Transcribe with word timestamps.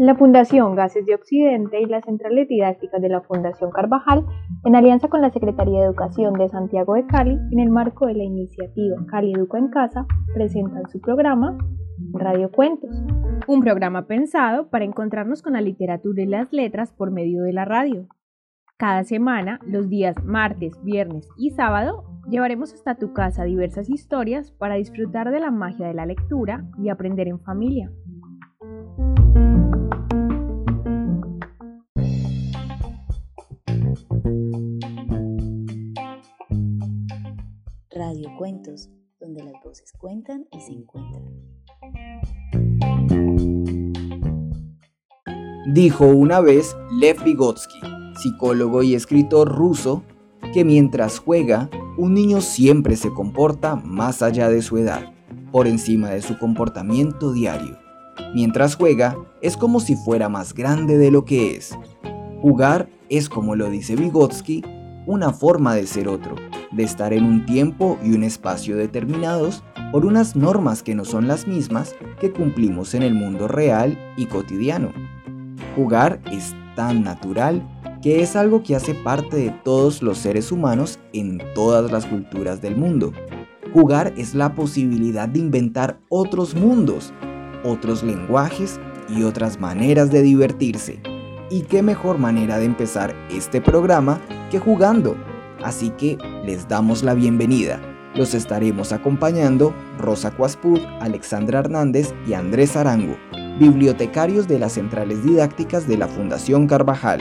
La 0.00 0.14
Fundación 0.14 0.76
Gases 0.76 1.04
de 1.04 1.14
Occidente 1.14 1.80
y 1.80 1.84
las 1.84 2.04
centrales 2.04 2.48
didácticas 2.48 3.02
de 3.02 3.08
la 3.08 3.20
Fundación 3.20 3.70
Carvajal, 3.70 4.24
en 4.64 4.74
alianza 4.74 5.08
con 5.08 5.20
la 5.20 5.30
Secretaría 5.30 5.80
de 5.80 5.86
Educación 5.86 6.34
de 6.34 6.48
Santiago 6.48 6.94
de 6.94 7.06
Cali, 7.06 7.36
en 7.50 7.58
el 7.60 7.70
marco 7.70 8.06
de 8.06 8.14
la 8.14 8.24
iniciativa 8.24 8.96
Cali 9.10 9.32
Educa 9.32 9.58
en 9.58 9.68
Casa, 9.68 10.06
presentan 10.32 10.88
su 10.88 11.00
programa 11.00 11.58
Radio 12.12 12.50
Cuentos. 12.50 12.90
Un 13.46 13.60
programa 13.60 14.06
pensado 14.06 14.70
para 14.70 14.86
encontrarnos 14.86 15.42
con 15.42 15.52
la 15.52 15.60
literatura 15.60 16.22
y 16.22 16.26
las 16.26 16.52
letras 16.52 16.92
por 16.92 17.10
medio 17.10 17.42
de 17.42 17.52
la 17.52 17.64
radio. 17.64 18.06
Cada 18.78 19.04
semana, 19.04 19.60
los 19.66 19.90
días 19.90 20.16
martes, 20.24 20.82
viernes 20.82 21.28
y 21.36 21.50
sábado, 21.50 22.04
llevaremos 22.30 22.72
hasta 22.72 22.94
tu 22.94 23.12
casa 23.12 23.44
diversas 23.44 23.90
historias 23.90 24.52
para 24.52 24.76
disfrutar 24.76 25.30
de 25.30 25.40
la 25.40 25.50
magia 25.50 25.88
de 25.88 25.94
la 25.94 26.06
lectura 26.06 26.64
y 26.82 26.88
aprender 26.88 27.28
en 27.28 27.40
familia. 27.40 27.90
Donde 39.20 39.44
las 39.44 39.54
voces 39.64 39.92
cuentan 39.98 40.46
y 40.50 40.60
se 40.60 40.72
encuentran. 40.72 41.24
Dijo 45.72 46.06
una 46.06 46.40
vez 46.40 46.76
Lev 46.98 47.22
Vygotsky, 47.22 47.80
psicólogo 48.16 48.82
y 48.82 48.94
escritor 48.94 49.48
ruso, 49.48 50.02
que 50.52 50.64
mientras 50.64 51.18
juega, 51.18 51.70
un 51.96 52.14
niño 52.14 52.40
siempre 52.40 52.96
se 52.96 53.10
comporta 53.10 53.76
más 53.76 54.22
allá 54.22 54.48
de 54.48 54.62
su 54.62 54.78
edad, 54.78 55.12
por 55.52 55.66
encima 55.66 56.10
de 56.10 56.22
su 56.22 56.38
comportamiento 56.38 57.32
diario. 57.32 57.78
Mientras 58.34 58.74
juega, 58.74 59.16
es 59.42 59.56
como 59.56 59.80
si 59.80 59.96
fuera 59.96 60.28
más 60.28 60.54
grande 60.54 60.98
de 60.98 61.10
lo 61.10 61.24
que 61.24 61.56
es. 61.56 61.78
Jugar 62.40 62.88
es, 63.08 63.28
como 63.28 63.54
lo 63.54 63.70
dice 63.70 63.96
Vygotsky, 63.96 64.62
una 65.06 65.32
forma 65.32 65.74
de 65.74 65.86
ser 65.86 66.08
otro, 66.08 66.36
de 66.72 66.82
estar 66.84 67.12
en 67.12 67.24
un 67.24 67.46
tiempo 67.46 67.98
y 68.02 68.14
un 68.14 68.22
espacio 68.22 68.76
determinados 68.76 69.62
por 69.92 70.06
unas 70.06 70.36
normas 70.36 70.82
que 70.82 70.94
no 70.94 71.04
son 71.04 71.26
las 71.26 71.46
mismas 71.46 71.94
que 72.20 72.30
cumplimos 72.32 72.94
en 72.94 73.02
el 73.02 73.14
mundo 73.14 73.48
real 73.48 73.98
y 74.16 74.26
cotidiano. 74.26 74.92
Jugar 75.74 76.20
es 76.30 76.54
tan 76.76 77.02
natural 77.02 77.66
que 78.02 78.22
es 78.22 78.36
algo 78.36 78.62
que 78.62 78.76
hace 78.76 78.94
parte 78.94 79.36
de 79.36 79.50
todos 79.50 80.02
los 80.02 80.18
seres 80.18 80.52
humanos 80.52 80.98
en 81.12 81.40
todas 81.54 81.90
las 81.90 82.06
culturas 82.06 82.62
del 82.62 82.76
mundo. 82.76 83.12
Jugar 83.72 84.12
es 84.16 84.34
la 84.34 84.54
posibilidad 84.54 85.28
de 85.28 85.38
inventar 85.38 86.00
otros 86.08 86.54
mundos, 86.54 87.12
otros 87.62 88.02
lenguajes 88.02 88.80
y 89.08 89.22
otras 89.22 89.60
maneras 89.60 90.10
de 90.10 90.22
divertirse. 90.22 91.00
Y 91.50 91.62
qué 91.62 91.82
mejor 91.82 92.18
manera 92.18 92.58
de 92.58 92.64
empezar 92.64 93.14
este 93.30 93.60
programa 93.60 94.20
que 94.50 94.58
jugando 94.58 95.16
así 95.62 95.90
que 95.90 96.18
les 96.44 96.68
damos 96.68 97.02
la 97.02 97.14
bienvenida. 97.14 97.80
Los 98.14 98.34
estaremos 98.34 98.92
acompañando 98.92 99.74
Rosa 99.98 100.32
Cuaspud, 100.32 100.80
Alexandra 101.00 101.60
Hernández 101.60 102.12
y 102.26 102.32
Andrés 102.32 102.76
Arango, 102.76 103.16
bibliotecarios 103.58 104.48
de 104.48 104.58
las 104.58 104.72
centrales 104.72 105.22
didácticas 105.22 105.86
de 105.86 105.96
la 105.96 106.08
Fundación 106.08 106.66
Carvajal. 106.66 107.20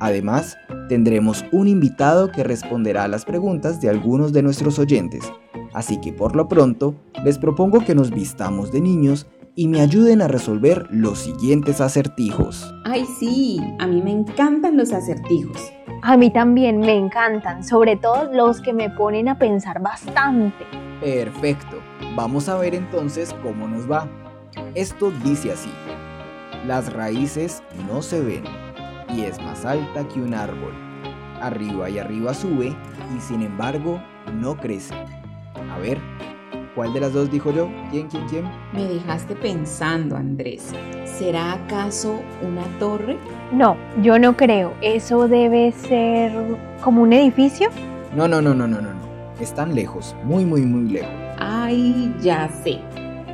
Además, 0.00 0.56
tendremos 0.88 1.44
un 1.52 1.68
invitado 1.68 2.32
que 2.32 2.44
responderá 2.44 3.04
a 3.04 3.08
las 3.08 3.24
preguntas 3.24 3.80
de 3.80 3.90
algunos 3.90 4.32
de 4.32 4.42
nuestros 4.42 4.78
oyentes. 4.78 5.30
Así 5.74 6.00
que 6.00 6.12
por 6.12 6.34
lo 6.34 6.48
pronto, 6.48 6.94
les 7.24 7.38
propongo 7.38 7.84
que 7.84 7.94
nos 7.94 8.10
vistamos 8.10 8.72
de 8.72 8.80
niños 8.80 9.26
y 9.54 9.68
me 9.68 9.80
ayuden 9.80 10.22
a 10.22 10.28
resolver 10.28 10.86
los 10.90 11.18
siguientes 11.18 11.80
acertijos. 11.80 12.72
Ay, 12.84 13.04
sí, 13.18 13.60
a 13.78 13.86
mí 13.86 14.00
me 14.02 14.10
encantan 14.10 14.76
los 14.76 14.92
acertijos. 14.92 15.72
A 16.02 16.16
mí 16.16 16.30
también 16.30 16.80
me 16.80 16.96
encantan, 16.96 17.62
sobre 17.62 17.96
todo 17.96 18.32
los 18.32 18.60
que 18.60 18.72
me 18.72 18.90
ponen 18.90 19.28
a 19.28 19.38
pensar 19.38 19.80
bastante. 19.80 20.64
Perfecto, 21.00 21.78
vamos 22.16 22.48
a 22.48 22.58
ver 22.58 22.74
entonces 22.74 23.34
cómo 23.42 23.68
nos 23.68 23.90
va. 23.90 24.08
Esto 24.74 25.12
dice 25.22 25.52
así, 25.52 25.70
las 26.66 26.92
raíces 26.92 27.62
no 27.88 28.02
se 28.02 28.20
ven 28.20 28.44
y 29.14 29.22
es 29.22 29.40
más 29.40 29.64
alta 29.64 30.06
que 30.08 30.20
un 30.20 30.34
árbol. 30.34 30.72
Arriba 31.40 31.90
y 31.90 31.98
arriba 31.98 32.34
sube 32.34 32.74
y 33.16 33.20
sin 33.20 33.42
embargo 33.42 34.00
no 34.34 34.56
crece. 34.56 34.94
A 35.72 35.78
ver, 35.78 35.98
¿cuál 36.74 36.92
de 36.92 37.00
las 37.00 37.12
dos 37.12 37.30
dijo 37.30 37.50
yo? 37.52 37.68
¿Quién, 37.90 38.08
quién, 38.08 38.26
quién? 38.28 38.44
Me 38.72 38.84
dejaste 38.84 39.34
pensando, 39.34 40.16
Andrés. 40.16 40.72
¿Será 41.04 41.54
acaso 41.54 42.20
una 42.42 42.64
torre? 42.78 43.16
No, 43.52 43.76
yo 44.02 44.18
no 44.18 44.36
creo. 44.36 44.72
Eso 44.80 45.28
debe 45.28 45.72
ser 45.72 46.32
como 46.82 47.02
un 47.02 47.12
edificio. 47.12 47.68
No, 48.16 48.28
no, 48.28 48.40
no, 48.40 48.54
no, 48.54 48.66
no, 48.66 48.80
no, 48.80 48.92
no. 48.94 49.02
Están 49.40 49.74
lejos, 49.74 50.14
muy, 50.24 50.44
muy, 50.44 50.62
muy 50.62 50.90
lejos. 50.90 51.10
Ay, 51.38 52.14
ya 52.20 52.48
sé. 52.62 52.78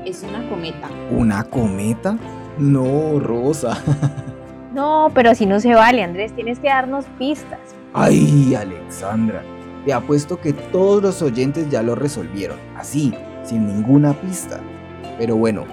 Es 0.04 0.22
una 0.22 0.48
cometa. 0.48 0.88
¿Una 1.10 1.44
cometa? 1.44 2.16
No, 2.58 3.18
Rosa. 3.20 3.78
no, 4.74 5.10
pero 5.14 5.34
si 5.34 5.46
no 5.46 5.60
se 5.60 5.74
vale, 5.74 6.02
Andrés. 6.02 6.32
Tienes 6.34 6.58
que 6.58 6.68
darnos 6.68 7.04
pistas. 7.18 7.60
Ay, 7.92 8.54
Alexandra. 8.54 9.42
Te 9.84 9.92
apuesto 9.92 10.40
que 10.40 10.52
todos 10.52 11.02
los 11.02 11.22
oyentes 11.22 11.70
ya 11.70 11.82
lo 11.82 11.94
resolvieron, 11.94 12.58
así, 12.76 13.14
sin 13.48 13.66
ninguna 13.66 14.12
pista. 14.12 14.60
Pero 15.18 15.36
bueno, 15.36 15.64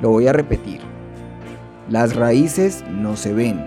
lo 0.00 0.10
voy 0.10 0.26
a 0.26 0.32
repetir. 0.32 0.80
Las 1.90 2.16
raíces 2.16 2.84
no 2.90 3.16
se 3.16 3.32
ven 3.32 3.62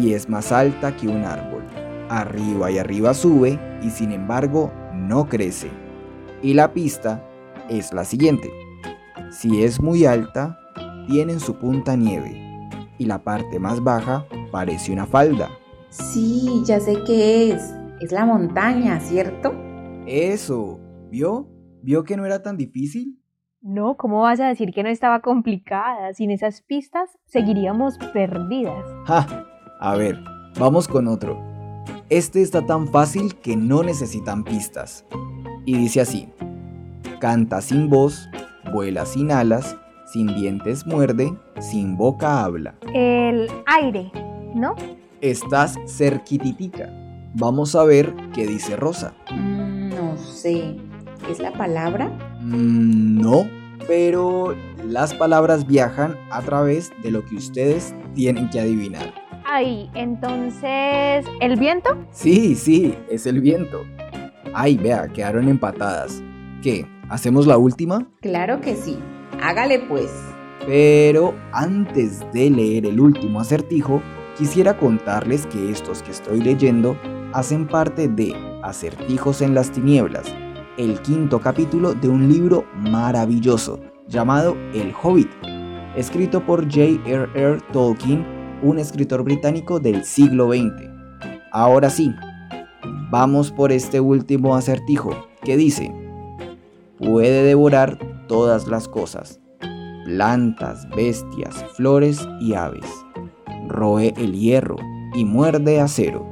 y 0.00 0.14
es 0.14 0.28
más 0.28 0.52
alta 0.52 0.96
que 0.96 1.08
un 1.08 1.24
árbol. 1.24 1.62
Arriba 2.08 2.70
y 2.70 2.78
arriba 2.78 3.14
sube 3.14 3.58
y 3.82 3.90
sin 3.90 4.12
embargo 4.12 4.72
no 4.94 5.28
crece. 5.28 5.68
Y 6.42 6.54
la 6.54 6.72
pista 6.72 7.24
es 7.68 7.92
la 7.92 8.04
siguiente. 8.04 8.50
Si 9.30 9.64
es 9.64 9.80
muy 9.80 10.04
alta, 10.06 10.58
tiene 11.06 11.32
en 11.32 11.40
su 11.40 11.56
punta 11.56 11.96
nieve 11.96 12.68
y 12.98 13.06
la 13.06 13.22
parte 13.22 13.58
más 13.58 13.82
baja 13.82 14.26
parece 14.50 14.92
una 14.92 15.06
falda. 15.06 15.50
Sí, 15.88 16.62
ya 16.64 16.80
sé 16.80 16.98
qué 17.06 17.52
es. 17.52 17.74
Es 18.00 18.12
la 18.12 18.24
montaña, 18.24 18.98
¿cierto? 19.00 19.52
Eso. 20.06 20.78
¿Vio? 21.10 21.51
¿Vio 21.82 22.04
que 22.04 22.16
no 22.16 22.24
era 22.24 22.42
tan 22.42 22.56
difícil? 22.56 23.18
No, 23.60 23.96
¿cómo 23.96 24.22
vas 24.22 24.38
a 24.38 24.46
decir 24.46 24.72
que 24.72 24.84
no 24.84 24.88
estaba 24.88 25.20
complicada? 25.20 26.14
Sin 26.14 26.30
esas 26.30 26.62
pistas 26.62 27.18
seguiríamos 27.26 27.98
perdidas. 28.12 28.86
Ja, 29.06 29.46
a 29.80 29.96
ver, 29.96 30.16
vamos 30.60 30.86
con 30.86 31.08
otro. 31.08 31.40
Este 32.08 32.40
está 32.40 32.64
tan 32.64 32.86
fácil 32.86 33.34
que 33.34 33.56
no 33.56 33.82
necesitan 33.82 34.44
pistas. 34.44 35.04
Y 35.64 35.76
dice 35.76 36.00
así, 36.00 36.28
canta 37.20 37.60
sin 37.60 37.90
voz, 37.90 38.28
vuela 38.72 39.04
sin 39.04 39.32
alas, 39.32 39.76
sin 40.06 40.28
dientes 40.36 40.86
muerde, 40.86 41.36
sin 41.60 41.96
boca 41.96 42.44
habla. 42.44 42.76
El 42.94 43.48
aire, 43.66 44.12
¿no? 44.54 44.76
Estás 45.20 45.76
cerquititica. 45.88 46.90
Vamos 47.34 47.74
a 47.74 47.82
ver 47.82 48.14
qué 48.32 48.46
dice 48.46 48.76
Rosa. 48.76 49.14
Mm, 49.32 49.88
no 49.88 50.16
sé. 50.16 50.76
¿Es 51.28 51.38
la 51.38 51.52
palabra? 51.52 52.10
Mm, 52.40 53.20
no, 53.20 53.48
pero 53.86 54.54
las 54.84 55.14
palabras 55.14 55.66
viajan 55.66 56.16
a 56.30 56.42
través 56.42 56.92
de 57.02 57.10
lo 57.10 57.24
que 57.24 57.36
ustedes 57.36 57.94
tienen 58.14 58.50
que 58.50 58.60
adivinar. 58.60 59.14
Ay, 59.44 59.90
entonces, 59.94 61.26
¿el 61.40 61.58
viento? 61.58 61.96
Sí, 62.10 62.54
sí, 62.54 62.94
es 63.10 63.26
el 63.26 63.40
viento. 63.40 63.84
Ay, 64.54 64.76
vea, 64.76 65.08
quedaron 65.08 65.48
empatadas. 65.48 66.22
¿Qué? 66.62 66.86
¿Hacemos 67.08 67.46
la 67.46 67.58
última? 67.58 68.06
Claro 68.20 68.60
que 68.60 68.76
sí. 68.76 68.98
Hágale 69.42 69.80
pues. 69.80 70.10
Pero 70.66 71.34
antes 71.52 72.20
de 72.32 72.50
leer 72.50 72.86
el 72.86 73.00
último 73.00 73.40
acertijo, 73.40 74.00
quisiera 74.38 74.76
contarles 74.76 75.46
que 75.46 75.70
estos 75.70 76.02
que 76.02 76.12
estoy 76.12 76.40
leyendo 76.40 76.96
hacen 77.32 77.66
parte 77.66 78.08
de 78.08 78.34
Acertijos 78.62 79.42
en 79.42 79.54
las 79.54 79.72
Tinieblas, 79.72 80.24
el 80.78 81.00
quinto 81.02 81.38
capítulo 81.38 81.94
de 81.94 82.08
un 82.08 82.28
libro 82.28 82.64
maravilloso 82.74 83.78
llamado 84.08 84.56
El 84.72 84.94
Hobbit, 85.02 85.30
escrito 85.96 86.44
por 86.44 86.64
J.R.R. 86.64 87.60
Tolkien, 87.72 88.24
un 88.62 88.78
escritor 88.78 89.22
británico 89.22 89.80
del 89.80 90.04
siglo 90.04 90.48
XX. 90.48 90.88
Ahora 91.52 91.90
sí, 91.90 92.14
vamos 93.10 93.50
por 93.50 93.72
este 93.72 94.00
último 94.00 94.56
acertijo 94.56 95.10
que 95.44 95.56
dice, 95.56 95.94
puede 96.98 97.42
devorar 97.42 97.98
todas 98.26 98.66
las 98.66 98.88
cosas, 98.88 99.40
plantas, 100.06 100.88
bestias, 100.96 101.64
flores 101.74 102.26
y 102.40 102.54
aves. 102.54 102.86
Roe 103.68 104.14
el 104.16 104.32
hierro 104.32 104.76
y 105.14 105.24
muerde 105.24 105.80
acero, 105.80 106.26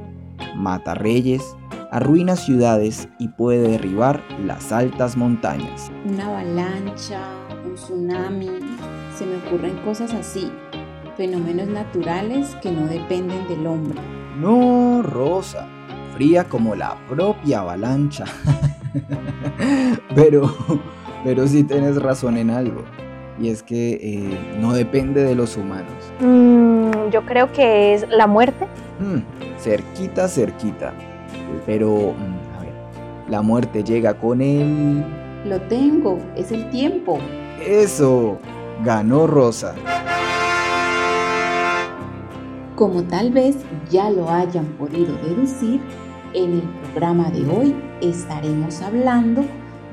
mata 0.55 0.95
reyes, 0.95 1.55
arruina 1.91 2.37
ciudades 2.37 3.09
y 3.19 3.27
puede 3.27 3.67
derribar 3.67 4.23
las 4.45 4.71
altas 4.71 5.17
montañas. 5.17 5.91
Una 6.05 6.27
avalancha, 6.27 7.19
un 7.65 7.75
tsunami, 7.75 8.49
se 9.15 9.25
me 9.25 9.35
ocurren 9.45 9.75
cosas 9.83 10.13
así, 10.13 10.49
fenómenos 11.17 11.67
naturales 11.67 12.55
que 12.61 12.71
no 12.71 12.87
dependen 12.87 13.45
del 13.49 13.67
hombre. 13.67 13.99
No, 14.39 15.01
Rosa, 15.03 15.67
fría 16.15 16.45
como 16.45 16.75
la 16.75 16.95
propia 17.09 17.59
avalancha. 17.59 18.23
pero, 20.15 20.55
pero 21.25 21.45
sí 21.45 21.63
tienes 21.65 22.01
razón 22.01 22.37
en 22.37 22.51
algo, 22.51 22.85
y 23.37 23.49
es 23.49 23.63
que 23.63 23.99
eh, 24.01 24.55
no 24.61 24.71
depende 24.71 25.23
de 25.25 25.35
los 25.35 25.57
humanos. 25.57 26.13
Mm, 26.21 27.09
yo 27.11 27.25
creo 27.25 27.51
que 27.51 27.93
es 27.93 28.07
la 28.07 28.27
muerte. 28.27 28.65
Mm, 29.01 29.59
cerquita, 29.59 30.29
cerquita. 30.29 30.93
Pero, 31.65 32.13
mm, 32.13 32.57
a 32.57 32.61
ver, 32.61 32.73
la 33.29 33.41
muerte 33.41 33.83
llega 33.83 34.13
con 34.13 34.41
él. 34.41 35.03
Lo 35.45 35.59
tengo, 35.61 36.19
es 36.35 36.51
el 36.51 36.69
tiempo. 36.69 37.19
Eso, 37.65 38.37
ganó 38.83 39.27
Rosa. 39.27 39.75
Como 42.75 43.03
tal 43.03 43.31
vez 43.31 43.57
ya 43.89 44.09
lo 44.09 44.29
hayan 44.29 44.65
podido 44.77 45.15
deducir, 45.17 45.79
en 46.33 46.53
el 46.53 46.61
programa 46.91 47.29
de 47.29 47.45
hoy 47.49 47.75
estaremos 48.01 48.81
hablando 48.81 49.43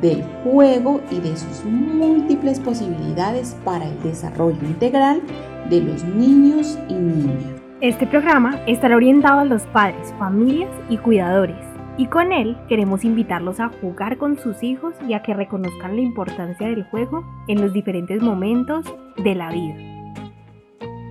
del 0.00 0.22
juego 0.44 1.00
y 1.10 1.20
de 1.20 1.36
sus 1.36 1.64
múltiples 1.64 2.60
posibilidades 2.60 3.56
para 3.64 3.86
el 3.86 4.02
desarrollo 4.02 4.62
integral 4.62 5.20
de 5.68 5.80
los 5.80 6.04
niños 6.04 6.78
y 6.88 6.94
niñas. 6.94 7.57
Este 7.80 8.08
programa 8.08 8.60
estará 8.66 8.96
orientado 8.96 9.38
a 9.38 9.44
los 9.44 9.62
padres, 9.68 10.12
familias 10.18 10.68
y 10.90 10.96
cuidadores, 10.96 11.64
y 11.96 12.06
con 12.06 12.32
él 12.32 12.56
queremos 12.68 13.04
invitarlos 13.04 13.60
a 13.60 13.68
jugar 13.68 14.18
con 14.18 14.36
sus 14.36 14.64
hijos 14.64 14.96
y 15.06 15.12
a 15.12 15.22
que 15.22 15.32
reconozcan 15.32 15.94
la 15.94 16.02
importancia 16.02 16.66
del 16.66 16.82
juego 16.82 17.24
en 17.46 17.60
los 17.60 17.72
diferentes 17.72 18.20
momentos 18.20 18.84
de 19.22 19.34
la 19.36 19.52
vida. 19.52 19.76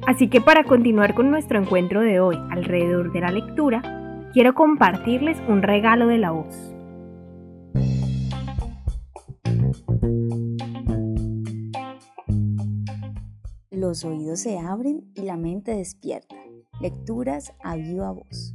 Así 0.07 0.27
que 0.27 0.41
para 0.41 0.65
continuar 0.65 1.13
con 1.13 1.31
nuestro 1.31 1.57
encuentro 1.57 2.01
de 2.01 2.19
hoy 2.19 2.35
alrededor 2.49 3.13
de 3.13 3.21
la 3.21 3.31
lectura, 3.31 4.29
quiero 4.33 4.53
compartirles 4.53 5.37
un 5.47 5.61
regalo 5.61 6.07
de 6.07 6.17
la 6.17 6.31
voz. 6.31 6.73
Los 13.71 14.03
oídos 14.03 14.41
se 14.41 14.59
abren 14.59 15.05
y 15.15 15.21
la 15.21 15.37
mente 15.37 15.71
despierta. 15.71 16.36
Lecturas 16.79 17.53
a 17.63 17.75
viva 17.75 18.11
voz. 18.11 18.53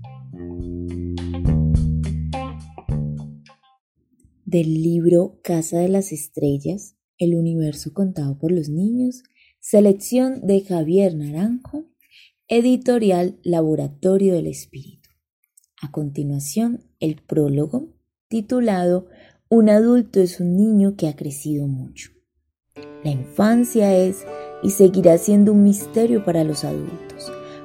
Del 4.45 4.81
libro 4.81 5.41
Casa 5.43 5.79
de 5.79 5.89
las 5.89 6.13
Estrellas, 6.13 6.95
El 7.19 7.35
universo 7.35 7.93
contado 7.93 8.39
por 8.39 8.53
los 8.53 8.69
niños, 8.69 9.25
selección 9.59 10.47
de 10.47 10.61
Javier 10.61 11.17
Naranjo, 11.17 11.87
editorial 12.47 13.41
Laboratorio 13.43 14.35
del 14.35 14.47
Espíritu. 14.47 15.09
A 15.81 15.91
continuación, 15.91 16.85
el 17.01 17.17
prólogo, 17.17 17.89
titulado 18.29 19.09
Un 19.49 19.69
adulto 19.69 20.21
es 20.21 20.39
un 20.39 20.57
niño 20.57 20.95
que 20.97 21.09
ha 21.09 21.17
crecido 21.17 21.67
mucho. 21.67 22.11
La 23.03 23.11
infancia 23.11 23.97
es 23.97 24.25
y 24.63 24.71
seguirá 24.71 25.19
siendo 25.19 25.53
un 25.53 25.65
misterio 25.65 26.25
para 26.25 26.45
los 26.45 26.63
adultos. 26.63 27.12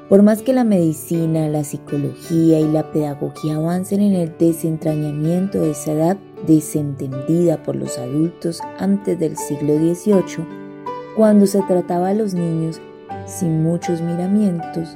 Por 0.10 0.24
más 0.24 0.42
que 0.42 0.54
la 0.54 0.64
medicina, 0.64 1.50
la 1.50 1.66
psicología 1.66 2.62
y 2.62 2.72
la 2.72 2.92
pedagogía 2.94 3.58
avancen 3.58 4.00
en 4.00 4.14
el 4.14 4.38
desentrañamiento 4.38 5.60
de 5.60 5.72
esa 5.72 5.92
edad 5.92 6.18
desentendida 6.46 7.62
por 7.62 7.76
los 7.76 7.98
adultos 7.98 8.62
antes 8.80 9.20
del 9.20 9.36
siglo 9.36 9.78
XVIII, 9.78 10.46
cuando 11.18 11.46
se 11.46 11.62
trataba 11.64 12.10
a 12.10 12.14
los 12.14 12.34
niños 12.34 12.80
sin 13.26 13.64
muchos 13.64 14.00
miramientos, 14.00 14.96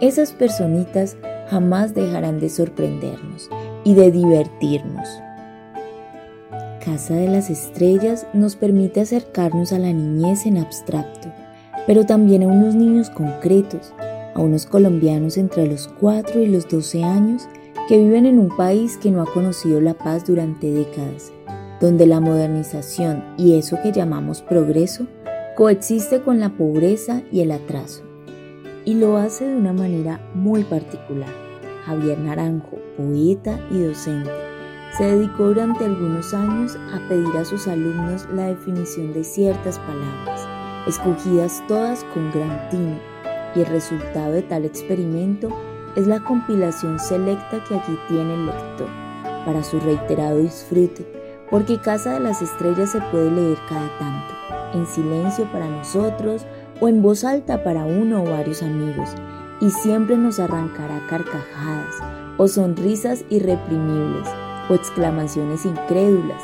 esas 0.00 0.32
personitas 0.32 1.16
jamás 1.48 1.92
dejarán 1.92 2.38
de 2.38 2.48
sorprendernos 2.48 3.50
y 3.82 3.94
de 3.94 4.12
divertirnos. 4.12 5.08
Casa 6.84 7.14
de 7.14 7.26
las 7.26 7.50
Estrellas 7.50 8.28
nos 8.32 8.54
permite 8.54 9.00
acercarnos 9.00 9.72
a 9.72 9.80
la 9.80 9.92
niñez 9.92 10.46
en 10.46 10.58
abstracto, 10.58 11.32
pero 11.86 12.06
también 12.06 12.44
a 12.44 12.46
unos 12.46 12.76
niños 12.76 13.10
concretos, 13.10 13.92
a 14.36 14.40
unos 14.40 14.66
colombianos 14.66 15.38
entre 15.38 15.66
los 15.66 15.88
4 15.98 16.42
y 16.42 16.46
los 16.46 16.68
12 16.68 17.02
años 17.02 17.48
que 17.88 17.96
viven 17.96 18.26
en 18.26 18.38
un 18.38 18.54
país 18.54 18.98
que 18.98 19.10
no 19.10 19.22
ha 19.22 19.32
conocido 19.32 19.80
la 19.80 19.94
paz 19.94 20.26
durante 20.26 20.70
décadas, 20.70 21.32
donde 21.80 22.06
la 22.06 22.20
modernización 22.20 23.24
y 23.38 23.54
eso 23.54 23.78
que 23.82 23.92
llamamos 23.92 24.42
progreso 24.42 25.06
coexiste 25.56 26.20
con 26.20 26.38
la 26.38 26.50
pobreza 26.50 27.22
y 27.32 27.40
el 27.40 27.50
atraso. 27.50 28.02
Y 28.84 28.94
lo 28.94 29.16
hace 29.16 29.46
de 29.46 29.56
una 29.56 29.72
manera 29.72 30.20
muy 30.34 30.64
particular. 30.64 31.30
Javier 31.86 32.18
Naranjo, 32.18 32.78
poeta 32.98 33.58
y 33.70 33.80
docente, 33.80 34.30
se 34.98 35.04
dedicó 35.04 35.48
durante 35.48 35.84
algunos 35.84 36.34
años 36.34 36.76
a 36.92 37.08
pedir 37.08 37.34
a 37.36 37.44
sus 37.44 37.68
alumnos 37.68 38.26
la 38.34 38.48
definición 38.48 39.12
de 39.12 39.24
ciertas 39.24 39.78
palabras, 39.78 40.46
escogidas 40.86 41.62
todas 41.68 42.04
con 42.12 42.30
gran 42.32 42.68
tino, 42.70 42.98
y 43.56 43.60
el 43.60 43.66
resultado 43.66 44.32
de 44.32 44.42
tal 44.42 44.64
experimento 44.64 45.48
es 45.96 46.06
la 46.06 46.20
compilación 46.20 47.00
selecta 47.00 47.64
que 47.64 47.74
aquí 47.74 47.98
tiene 48.08 48.34
el 48.34 48.46
lector, 48.46 48.88
para 49.46 49.64
su 49.64 49.80
reiterado 49.80 50.38
disfrute, 50.38 51.06
porque 51.50 51.80
Casa 51.80 52.14
de 52.14 52.20
las 52.20 52.42
Estrellas 52.42 52.90
se 52.90 53.00
puede 53.10 53.30
leer 53.30 53.56
cada 53.68 53.98
tanto, 53.98 54.34
en 54.74 54.86
silencio 54.86 55.50
para 55.50 55.68
nosotros 55.68 56.44
o 56.80 56.88
en 56.88 57.00
voz 57.00 57.24
alta 57.24 57.64
para 57.64 57.86
uno 57.86 58.22
o 58.22 58.30
varios 58.30 58.62
amigos, 58.62 59.08
y 59.60 59.70
siempre 59.70 60.18
nos 60.18 60.38
arrancará 60.38 61.00
carcajadas 61.08 61.94
o 62.36 62.46
sonrisas 62.46 63.24
irreprimibles 63.30 64.28
o 64.68 64.74
exclamaciones 64.74 65.64
incrédulas. 65.64 66.42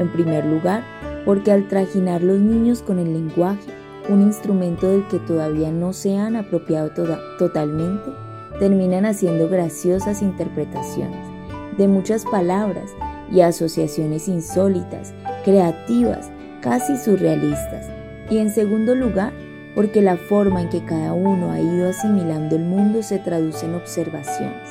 En 0.00 0.10
primer 0.10 0.44
lugar, 0.44 0.82
porque 1.24 1.52
al 1.52 1.68
trajinar 1.68 2.22
los 2.22 2.38
niños 2.38 2.82
con 2.82 2.98
el 2.98 3.12
lenguaje, 3.12 3.77
un 4.08 4.22
instrumento 4.22 4.88
del 4.88 5.06
que 5.08 5.18
todavía 5.18 5.70
no 5.70 5.92
se 5.92 6.16
han 6.16 6.36
apropiado 6.36 6.90
totalmente, 7.38 8.10
terminan 8.58 9.06
haciendo 9.06 9.48
graciosas 9.48 10.22
interpretaciones 10.22 11.38
de 11.78 11.88
muchas 11.88 12.24
palabras 12.24 12.90
y 13.30 13.40
asociaciones 13.40 14.28
insólitas, 14.28 15.14
creativas, 15.44 16.30
casi 16.60 16.96
surrealistas. 16.96 17.86
Y 18.30 18.38
en 18.38 18.50
segundo 18.50 18.94
lugar, 18.94 19.32
porque 19.74 20.02
la 20.02 20.16
forma 20.16 20.62
en 20.62 20.68
que 20.68 20.84
cada 20.84 21.12
uno 21.12 21.52
ha 21.52 21.60
ido 21.60 21.88
asimilando 21.88 22.56
el 22.56 22.64
mundo 22.64 23.02
se 23.02 23.18
traduce 23.18 23.64
en 23.64 23.76
observaciones, 23.76 24.68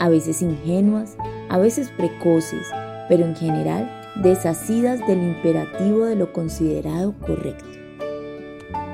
a 0.00 0.08
veces 0.08 0.42
ingenuas, 0.42 1.16
a 1.48 1.58
veces 1.58 1.90
precoces, 1.96 2.66
pero 3.08 3.24
en 3.24 3.36
general 3.36 3.88
desasidas 4.22 5.06
del 5.06 5.22
imperativo 5.22 6.04
de 6.04 6.16
lo 6.16 6.32
considerado 6.32 7.14
correcto. 7.20 7.79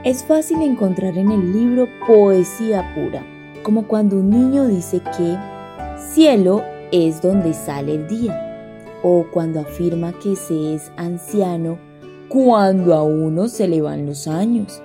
Es 0.07 0.23
fácil 0.23 0.63
encontrar 0.63 1.19
en 1.19 1.33
el 1.33 1.53
libro 1.53 1.89
poesía 2.07 2.95
pura, 2.95 3.27
como 3.65 3.89
cuando 3.89 4.15
un 4.19 4.31
niño 4.31 4.69
dice 4.69 5.01
que 5.01 5.37
cielo 6.15 6.63
es 6.93 7.21
donde 7.21 7.53
sale 7.53 7.97
el 7.97 8.07
día, 8.07 8.87
o 9.03 9.27
cuando 9.33 9.59
afirma 9.59 10.13
que 10.13 10.37
se 10.37 10.75
es 10.75 10.93
anciano 10.97 11.77
cuando 12.29 12.95
a 12.95 13.03
uno 13.03 13.49
se 13.49 13.67
le 13.67 13.83
van 13.83 14.07
los 14.07 14.29
años, 14.29 14.81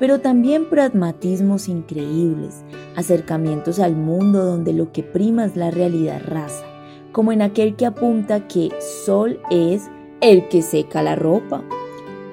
pero 0.00 0.20
también 0.20 0.68
pragmatismos 0.68 1.68
increíbles, 1.68 2.64
acercamientos 2.96 3.78
al 3.78 3.94
mundo 3.94 4.44
donde 4.44 4.72
lo 4.72 4.90
que 4.90 5.04
prima 5.04 5.44
es 5.44 5.54
la 5.54 5.70
realidad 5.70 6.20
rasa, 6.26 6.64
como 7.12 7.30
en 7.30 7.42
aquel 7.42 7.76
que 7.76 7.86
apunta 7.86 8.48
que 8.48 8.70
sol 9.04 9.38
es 9.52 9.84
el 10.20 10.48
que 10.48 10.62
seca 10.62 11.00
la 11.00 11.14
ropa, 11.14 11.62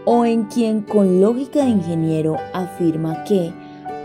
o 0.06 0.26
en 0.26 0.44
quien 0.46 0.82
con 0.82 1.22
lógica 1.22 1.64
de 1.64 1.70
ingeniero 1.70 2.38
afirma 2.54 3.24
que 3.24 3.54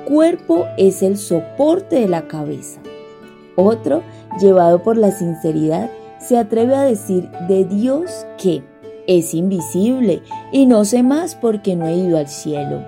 cuerpo 0.07 0.67
es 0.77 1.03
el 1.03 1.17
soporte 1.17 2.01
de 2.01 2.09
la 2.09 2.29
cabeza. 2.29 2.81
Otro, 3.57 4.03
llevado 4.41 4.83
por 4.83 4.97
la 4.97 5.11
sinceridad, 5.11 5.91
se 6.21 6.39
atreve 6.39 6.75
a 6.75 6.83
decir 6.83 7.31
de 7.49 7.65
Dios 7.65 8.27
que 8.39 8.63
es 9.07 9.35
invisible 9.35 10.23
y 10.53 10.67
no 10.67 10.85
sé 10.85 11.03
más 11.03 11.35
porque 11.35 11.77
no 11.77 11.87
he 11.87 11.95
ido 11.95 12.19
al 12.19 12.29
cielo. 12.29 12.85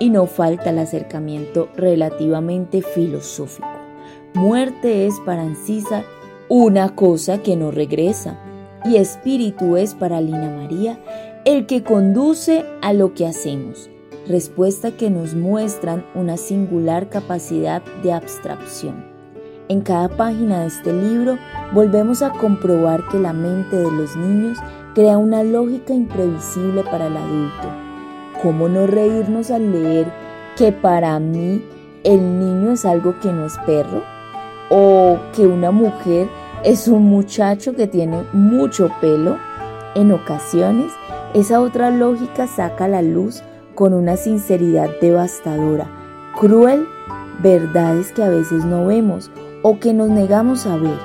Y 0.00 0.10
no 0.10 0.26
falta 0.26 0.70
el 0.70 0.78
acercamiento 0.78 1.68
relativamente 1.76 2.82
filosófico. 2.82 3.68
Muerte 4.34 5.06
es 5.06 5.14
para 5.26 5.42
Ancisa 5.42 6.04
una 6.48 6.94
cosa 6.94 7.38
que 7.38 7.56
no 7.56 7.72
regresa, 7.72 8.38
y 8.84 8.96
espíritu 8.96 9.76
es 9.76 9.94
para 9.94 10.20
Lina 10.20 10.50
María 10.50 10.98
el 11.44 11.66
que 11.66 11.82
conduce 11.82 12.64
a 12.82 12.92
lo 12.92 13.14
que 13.14 13.26
hacemos, 13.26 13.90
respuesta 14.26 14.96
que 14.96 15.10
nos 15.10 15.34
muestran 15.34 16.04
una 16.14 16.36
singular 16.36 17.08
capacidad 17.08 17.82
de 18.02 18.12
abstracción. 18.12 19.04
En 19.68 19.82
cada 19.82 20.08
página 20.08 20.60
de 20.60 20.66
este 20.68 20.92
libro 20.92 21.38
volvemos 21.74 22.22
a 22.22 22.32
comprobar 22.32 23.06
que 23.08 23.18
la 23.18 23.32
mente 23.32 23.76
de 23.76 23.90
los 23.90 24.16
niños 24.16 24.58
crea 24.94 25.18
una 25.18 25.42
lógica 25.42 25.92
imprevisible 25.92 26.82
para 26.84 27.06
el 27.06 27.16
adulto. 27.16 27.68
¿Cómo 28.42 28.68
no 28.68 28.86
reírnos 28.86 29.50
al 29.50 29.72
leer 29.72 30.06
que 30.56 30.72
para 30.72 31.18
mí 31.18 31.62
el 32.04 32.38
niño 32.40 32.72
es 32.72 32.84
algo 32.84 33.18
que 33.20 33.32
no 33.32 33.46
es 33.46 33.58
perro 33.66 34.02
o 34.70 35.18
que 35.34 35.46
una 35.46 35.70
mujer 35.70 36.28
es 36.64 36.88
un 36.88 37.04
muchacho 37.04 37.74
que 37.74 37.86
tiene 37.86 38.22
mucho 38.32 38.90
pelo. 39.00 39.38
En 39.94 40.12
ocasiones, 40.12 40.92
esa 41.34 41.60
otra 41.60 41.90
lógica 41.90 42.46
saca 42.46 42.86
a 42.86 42.88
la 42.88 43.02
luz 43.02 43.42
con 43.74 43.92
una 43.94 44.16
sinceridad 44.16 44.88
devastadora, 45.00 45.88
cruel, 46.38 46.86
verdades 47.42 48.12
que 48.12 48.24
a 48.24 48.28
veces 48.28 48.64
no 48.64 48.86
vemos 48.86 49.30
o 49.62 49.78
que 49.78 49.92
nos 49.92 50.08
negamos 50.08 50.66
a 50.66 50.76
ver. 50.76 50.98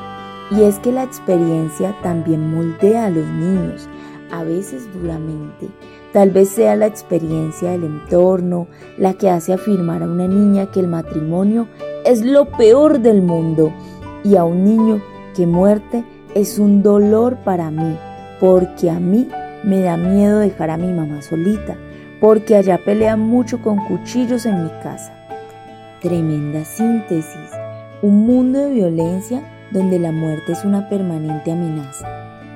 Y 0.52 0.64
es 0.64 0.80
que 0.80 0.92
la 0.92 1.04
experiencia 1.04 1.96
también 2.02 2.54
moldea 2.54 3.06
a 3.06 3.10
los 3.10 3.26
niños, 3.28 3.88
a 4.32 4.44
veces 4.44 4.88
duramente. 4.94 5.70
Tal 6.14 6.32
vez 6.32 6.50
sea 6.50 6.76
la 6.76 6.86
experiencia 6.86 7.72
del 7.72 7.86
entorno 7.86 8.68
la 8.98 9.14
que 9.14 9.30
hace 9.30 9.54
afirmar 9.54 10.04
a 10.04 10.08
una 10.08 10.28
niña 10.28 10.72
que 10.72 10.80
el 10.80 10.88
matrimonio 10.88 11.68
es 12.06 12.24
lo 12.24 12.46
peor 12.46 13.00
del 13.00 13.22
mundo 13.22 13.74
y 14.24 14.36
a 14.36 14.44
un 14.44 14.64
niño 14.64 15.02
que 15.36 15.48
muerte 15.48 16.04
es 16.36 16.60
un 16.60 16.82
dolor 16.82 17.38
para 17.44 17.72
mí, 17.72 17.98
porque 18.40 18.90
a 18.90 19.00
mí 19.00 19.28
me 19.64 19.82
da 19.82 19.98
miedo 19.98 20.40
dejar 20.40 20.70
a 20.70 20.78
mi 20.78 20.92
mamá 20.92 21.22
solita, 21.22 21.76
porque 22.20 22.56
allá 22.56 22.80
pelean 22.84 23.20
mucho 23.20 23.62
con 23.62 23.78
cuchillos 23.86 24.46
en 24.46 24.64
mi 24.64 24.70
casa. 24.82 25.14
Tremenda 26.02 26.66
síntesis, 26.66 27.52
un 28.02 28.26
mundo 28.26 28.60
de 28.60 28.72
violencia 28.72 29.42
donde 29.72 30.00
la 30.00 30.12
muerte 30.12 30.52
es 30.52 30.64
una 30.66 30.90
permanente 30.90 31.52
amenaza 31.52 32.08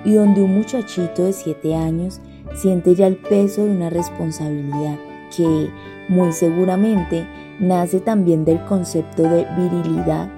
y 0.04 0.14
donde 0.14 0.42
un 0.42 0.56
muchachito 0.56 1.24
de 1.24 1.34
7 1.34 1.76
años 1.76 2.22
siente 2.56 2.96
ya 2.96 3.08
el 3.08 3.18
peso 3.18 3.64
de 3.64 3.72
una 3.72 3.90
responsabilidad 3.90 4.98
que, 5.36 5.70
muy 6.10 6.32
seguramente, 6.32 7.28
nace 7.60 8.00
también 8.00 8.46
del 8.46 8.64
concepto 8.66 9.24
de 9.24 9.46
virilidad 9.58 10.30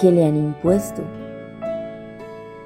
que 0.00 0.10
le 0.10 0.24
han 0.24 0.36
impuesto. 0.36 1.02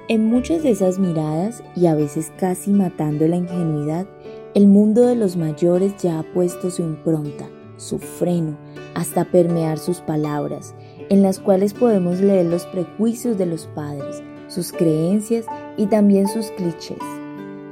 En 0.09 0.27
muchas 0.27 0.63
de 0.63 0.71
esas 0.71 1.01
miradas, 1.01 1.65
y 1.75 1.87
a 1.87 1.97
veces 1.97 2.33
casi 2.39 2.71
matando 2.71 3.27
la 3.27 3.35
ingenuidad, 3.35 4.07
el 4.55 4.69
mundo 4.69 5.03
de 5.03 5.17
los 5.17 5.37
mayores 5.37 5.97
ya 6.01 6.21
ha 6.21 6.23
puesto 6.23 6.71
su 6.71 6.83
impronta, 6.83 7.49
su 7.77 7.99
freno, 7.99 8.57
hasta 8.95 9.25
permear 9.25 9.79
sus 9.79 9.99
palabras, 9.99 10.77
en 11.09 11.23
las 11.23 11.41
cuales 11.41 11.75
podemos 11.75 12.21
leer 12.21 12.47
los 12.47 12.67
prejuicios 12.67 13.37
de 13.37 13.47
los 13.47 13.67
padres, 13.67 14.23
sus 14.47 14.71
creencias 14.71 15.45
y 15.77 15.87
también 15.87 16.29
sus 16.29 16.53
clichés. 16.53 17.03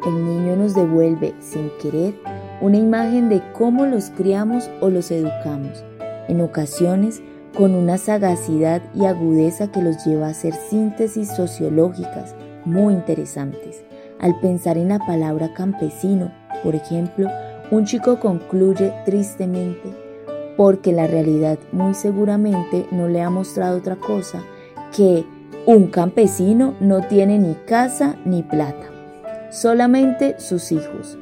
El 0.05 0.25
niño 0.25 0.57
nos 0.57 0.75
devuelve, 0.75 1.35
sin 1.39 1.71
querer, 1.81 2.15
una 2.61 2.79
imagen 2.79 3.29
de 3.29 3.43
cómo 3.53 3.87
los 3.87 4.11
criamos 4.11 4.69
o 4.81 4.91
los 4.91 5.13
educamos, 5.13 5.85
en 6.27 6.41
ocasiones 6.41 7.23
con 7.57 7.75
una 7.75 7.99
sagacidad 7.99 8.83
y 8.95 9.05
agudeza 9.05 9.71
que 9.71 9.83
los 9.83 10.05
lleva 10.05 10.27
a 10.27 10.31
hacer 10.31 10.55
síntesis 10.55 11.29
sociológicas 11.29 12.35
muy 12.65 12.95
interesantes. 12.95 13.85
Al 14.21 14.39
pensar 14.41 14.79
en 14.79 14.89
la 14.89 14.99
palabra 14.99 15.53
campesino, 15.55 16.33
por 16.63 16.75
ejemplo, 16.75 17.29
un 17.71 17.85
chico 17.85 18.21
concluye 18.21 18.93
tristemente 19.05 20.05
porque 20.57 20.93
la 20.93 21.07
realidad 21.07 21.59
muy 21.73 21.95
seguramente 21.95 22.87
no 22.91 23.09
le 23.09 23.23
ha 23.23 23.31
mostrado 23.31 23.79
otra 23.79 23.97
cosa 23.97 24.43
que 24.97 25.25
un 25.67 25.89
campesino 25.89 26.75
no 26.81 27.07
tiene 27.09 27.39
ni 27.39 27.55
casa 27.55 28.17
ni 28.25 28.43
plata, 28.43 28.91
solamente 29.51 30.39
sus 30.39 30.73
hijos. 30.73 31.19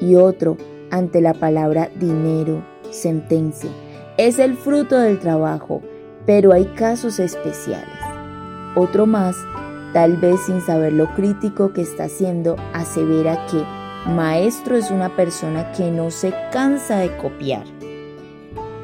Y 0.00 0.16
otro, 0.16 0.56
ante 0.90 1.20
la 1.20 1.34
palabra 1.34 1.88
dinero, 1.98 2.64
sentencia, 2.90 3.70
es 4.16 4.38
el 4.38 4.56
fruto 4.56 4.98
del 4.98 5.18
trabajo, 5.18 5.82
pero 6.24 6.52
hay 6.52 6.66
casos 6.76 7.18
especiales. 7.18 7.98
Otro 8.76 9.06
más, 9.06 9.36
tal 9.92 10.16
vez 10.16 10.40
sin 10.46 10.60
saber 10.60 10.92
lo 10.92 11.12
crítico 11.14 11.72
que 11.72 11.82
está 11.82 12.04
haciendo, 12.04 12.56
asevera 12.72 13.44
que 13.46 13.62
maestro 14.10 14.76
es 14.76 14.90
una 14.90 15.14
persona 15.16 15.72
que 15.72 15.90
no 15.90 16.10
se 16.10 16.32
cansa 16.52 16.98
de 16.98 17.16
copiar. 17.16 17.64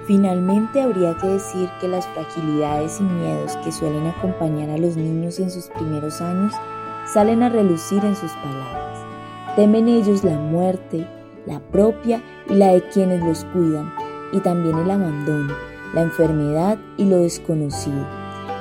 Finalmente 0.07 0.81
habría 0.81 1.17
que 1.19 1.29
decir 1.29 1.69
que 1.81 1.87
las 1.87 2.07
fragilidades 2.09 2.99
y 2.99 3.05
miedos 3.05 3.57
que 3.59 3.71
suelen 3.71 4.09
acompañar 4.09 4.71
a 4.71 4.79
los 4.79 4.97
niños 4.97 5.39
en 5.39 5.53
sus 5.53 5.69
primeros 5.69 6.21
años 6.21 6.53
salen 7.07 7.45
a 7.45 7.49
relucir 7.49 8.05
en 8.05 8.17
sus 8.17 8.33
palabras. 8.33 8.99
Temen 9.55 9.87
ellos 9.87 10.25
la 10.25 10.37
muerte, 10.37 11.07
la 11.47 11.61
propia 11.61 12.21
y 12.49 12.55
la 12.55 12.73
de 12.73 12.83
quienes 12.89 13.23
los 13.23 13.45
cuidan, 13.47 13.93
y 14.33 14.41
también 14.41 14.79
el 14.79 14.91
abandono, 14.91 15.55
la 15.95 16.03
enfermedad 16.03 16.79
y 16.97 17.05
lo 17.05 17.19
desconocido. 17.19 18.07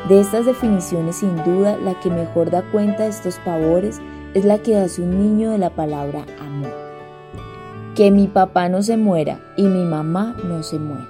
De 0.08 0.20
estas 0.20 0.46
definiciones, 0.46 1.18
sin 1.18 1.36
duda, 1.44 1.78
la 1.78 2.00
que 2.00 2.10
mejor 2.10 2.50
da 2.50 2.64
cuenta 2.72 3.04
de 3.04 3.10
estos 3.10 3.38
pavores 3.46 4.02
es 4.34 4.46
la 4.46 4.60
que 4.60 4.78
hace 4.78 5.02
un 5.02 5.20
niño 5.20 5.52
de 5.52 5.58
la 5.58 5.70
palabra 5.72 6.26
amor. 6.40 6.72
Que 7.96 8.10
mi 8.10 8.28
papá 8.28 8.70
no 8.70 8.82
se 8.82 8.98
muera 8.98 9.40
y 9.58 9.64
mi 9.64 9.84
mamá 9.84 10.36
no 10.48 10.64
se 10.64 10.80
muera. 10.80 11.08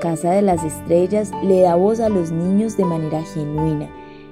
Casa 0.00 0.30
de 0.30 0.42
las 0.42 0.62
Estrellas 0.62 1.30
le 1.42 1.62
da 1.62 1.74
voz 1.74 2.00
a 2.00 2.08
los 2.08 2.30
niños 2.30 2.76
de 2.76 2.84
manera 2.84 3.22
genuina 3.34 3.88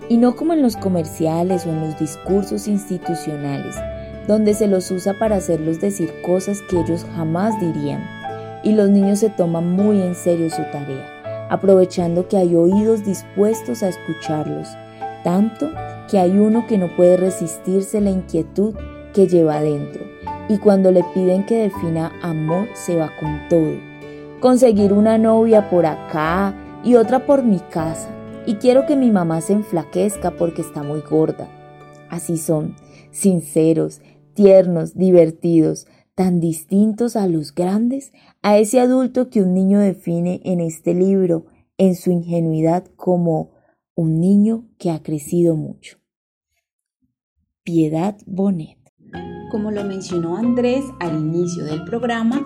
y 0.09 0.19
no 0.19 0.37
como 0.37 0.53
en 0.53 0.63
los 0.63 0.77
comerciales 0.77 1.65
o 1.65 1.71
en 1.71 1.81
los 1.81 1.99
discursos 1.99 2.69
institucionales, 2.69 3.75
donde 4.29 4.55
se 4.55 4.69
los 4.69 4.91
usa 4.91 5.19
para 5.19 5.37
hacerlos 5.37 5.81
decir 5.81 6.13
cosas 6.23 6.61
que 6.69 6.81
ellos 6.81 7.07
jamás 7.17 7.59
dirían 7.59 8.14
y 8.65 8.73
los 8.73 8.91
niños 8.91 9.21
se 9.21 9.31
toman 9.31 9.71
muy 9.71 10.01
en 10.01 10.15
serio 10.15 10.51
su 10.51 10.63
tarea, 10.73 11.47
aprovechando 11.51 12.27
que 12.29 12.39
hay 12.39 12.57
oídos 12.57 13.05
dispuestos 13.05 13.83
a 13.83 13.89
escucharlos, 13.89 14.69
tanto 15.23 15.71
que 16.11 16.19
hay 16.19 16.39
uno 16.39 16.67
que 16.67 16.79
no 16.79 16.95
puede 16.97 17.17
resistirse 17.17 18.01
la 18.01 18.11
inquietud 18.11 18.75
que 19.13 19.29
lleva 19.29 19.59
adentro, 19.59 20.05
y 20.49 20.59
cuando 20.59 20.91
le 20.91 21.05
piden 21.15 21.47
que 21.47 21.59
defina 21.59 22.13
amor 22.23 22.69
se 22.75 22.97
va 22.97 23.11
con 23.21 23.49
todo. 23.49 23.75
Conseguir 24.41 24.93
una 24.93 25.19
novia 25.19 25.71
por 25.71 25.87
acá 25.87 26.55
y 26.83 26.97
otra 26.97 27.27
por 27.27 27.43
mi 27.43 27.61
casa, 27.61 28.09
y 28.47 28.57
quiero 28.57 28.87
que 28.87 28.97
mi 28.97 29.11
mamá 29.11 29.41
se 29.41 29.55
enflaquezca 29.55 30.33
porque 30.33 30.63
está 30.63 30.83
muy 30.83 31.01
gorda. 31.01 31.49
Así 32.11 32.37
son, 32.37 32.77
sinceros, 33.11 34.03
tiernos, 34.35 34.95
divertidos, 34.95 35.87
tan 36.15 36.41
distintos 36.41 37.17
a 37.17 37.27
los 37.27 37.55
grandes, 37.55 38.13
a 38.43 38.59
ese 38.59 38.81
adulto 38.81 39.31
que 39.31 39.43
un 39.43 39.53
niño 39.55 39.81
define 39.81 40.41
en 40.45 40.61
este 40.61 40.95
libro, 40.95 41.47
en 41.77 41.97
su 41.97 42.11
ingenuidad, 42.11 42.87
como 42.97 43.51
un 43.95 44.21
niño 44.21 44.69
que 44.79 44.91
ha 44.91 45.03
crecido 45.03 45.57
mucho. 45.57 45.99
Piedad 47.65 48.17
Bonet. 48.27 48.79
Como 49.51 49.71
lo 49.71 49.85
mencionó 49.85 50.37
Andrés 50.37 50.85
al 51.01 51.19
inicio 51.19 51.65
del 51.65 51.85
programa, 51.85 52.45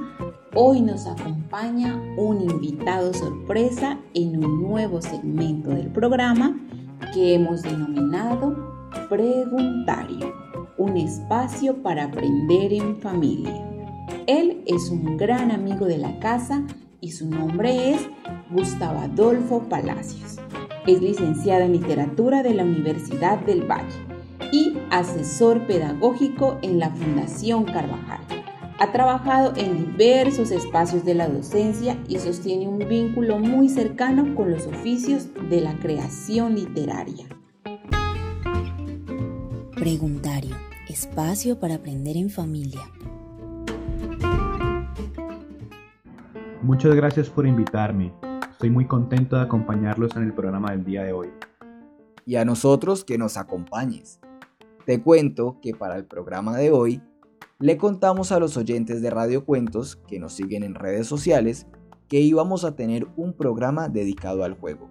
hoy 0.55 0.81
nos 0.81 1.07
acompaña 1.07 1.97
un 2.17 2.43
invitado 2.43 3.13
sorpresa 3.15 3.99
en 4.15 4.45
un 4.45 4.63
nuevo 4.63 5.01
segmento 5.01 5.71
del 5.71 5.91
programa 5.91 6.59
que 7.15 7.35
hemos 7.35 7.63
denominado 7.63 8.55
Preguntario 9.09 10.48
un 10.79 10.97
espacio 10.97 11.83
para 11.83 12.05
aprender 12.05 12.73
en 12.73 12.97
familia. 13.01 13.65
Él 14.27 14.63
es 14.67 14.91
un 14.91 15.17
gran 15.17 15.51
amigo 15.51 15.87
de 15.87 15.99
la 15.99 16.19
casa 16.21 16.65
y 17.01 17.13
su 17.13 17.29
nombre 17.29 17.95
es 17.95 18.09
Gustavo 18.51 19.01
Adolfo 19.01 19.69
Palacios. 19.69 20.39
Es 20.87 21.03
licenciado 21.03 21.65
en 21.65 21.73
literatura 21.73 22.43
de 22.43 22.55
la 22.55 22.63
Universidad 22.63 23.39
del 23.41 23.69
Valle 23.69 24.07
y 24.53 24.79
asesor 24.91 25.67
pedagógico 25.67 26.59
en 26.63 26.79
la 26.79 26.91
Fundación 26.91 27.65
Carvajal. 27.65 28.21
Ha 28.79 28.93
trabajado 28.93 29.55
en 29.57 29.97
diversos 29.97 30.53
espacios 30.53 31.05
de 31.05 31.15
la 31.15 31.29
docencia 31.29 31.99
y 32.07 32.19
sostiene 32.19 32.69
un 32.69 32.79
vínculo 32.79 33.39
muy 33.39 33.69
cercano 33.69 34.37
con 34.37 34.53
los 34.53 34.67
oficios 34.69 35.29
de 35.51 35.61
la 35.61 35.75
creación 35.81 36.55
literaria. 36.55 37.27
Preguntario 39.75 40.68
espacio 40.89 41.59
para 41.59 41.77
aprender 41.77 42.17
en 42.17 42.31
familia. 42.31 42.81
Muchas 46.63 46.95
gracias 46.95 47.29
por 47.29 47.47
invitarme. 47.47 48.13
Estoy 48.51 48.71
muy 48.71 48.87
contento 48.87 49.37
de 49.37 49.43
acompañarlos 49.43 50.17
en 50.17 50.25
el 50.25 50.33
programa 50.33 50.71
del 50.71 50.85
día 50.85 51.03
de 51.03 51.13
hoy. 51.13 51.29
Y 52.25 52.37
a 52.37 52.45
nosotros 52.45 53.05
que 53.05 53.19
nos 53.19 53.37
acompañes. 53.37 54.21
Te 54.87 55.03
cuento 55.03 55.59
que 55.61 55.75
para 55.75 55.97
el 55.97 56.05
programa 56.05 56.57
de 56.57 56.71
hoy 56.73 57.03
le 57.59 57.77
contamos 57.77 58.33
a 58.33 58.39
los 58.39 58.57
oyentes 58.57 59.03
de 59.03 59.11
Radio 59.11 59.45
Cuentos 59.45 59.97
que 60.09 60.19
nos 60.19 60.33
siguen 60.33 60.63
en 60.63 60.75
redes 60.75 61.07
sociales 61.07 61.67
que 62.09 62.21
íbamos 62.21 62.65
a 62.65 62.75
tener 62.75 63.07
un 63.17 63.35
programa 63.35 63.89
dedicado 63.89 64.45
al 64.45 64.55
juego. 64.55 64.89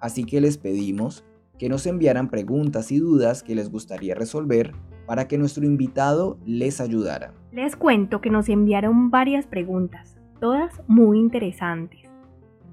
Así 0.00 0.24
que 0.24 0.40
les 0.40 0.56
pedimos 0.56 1.24
que 1.58 1.68
nos 1.68 1.86
enviaran 1.86 2.30
preguntas 2.30 2.90
y 2.90 2.98
dudas 2.98 3.42
que 3.42 3.54
les 3.54 3.70
gustaría 3.70 4.14
resolver 4.14 4.74
para 5.06 5.28
que 5.28 5.38
nuestro 5.38 5.64
invitado 5.64 6.38
les 6.44 6.80
ayudara. 6.80 7.32
Les 7.52 7.76
cuento 7.76 8.20
que 8.20 8.30
nos 8.30 8.48
enviaron 8.48 9.10
varias 9.10 9.46
preguntas, 9.46 10.18
todas 10.40 10.82
muy 10.86 11.18
interesantes. 11.18 12.10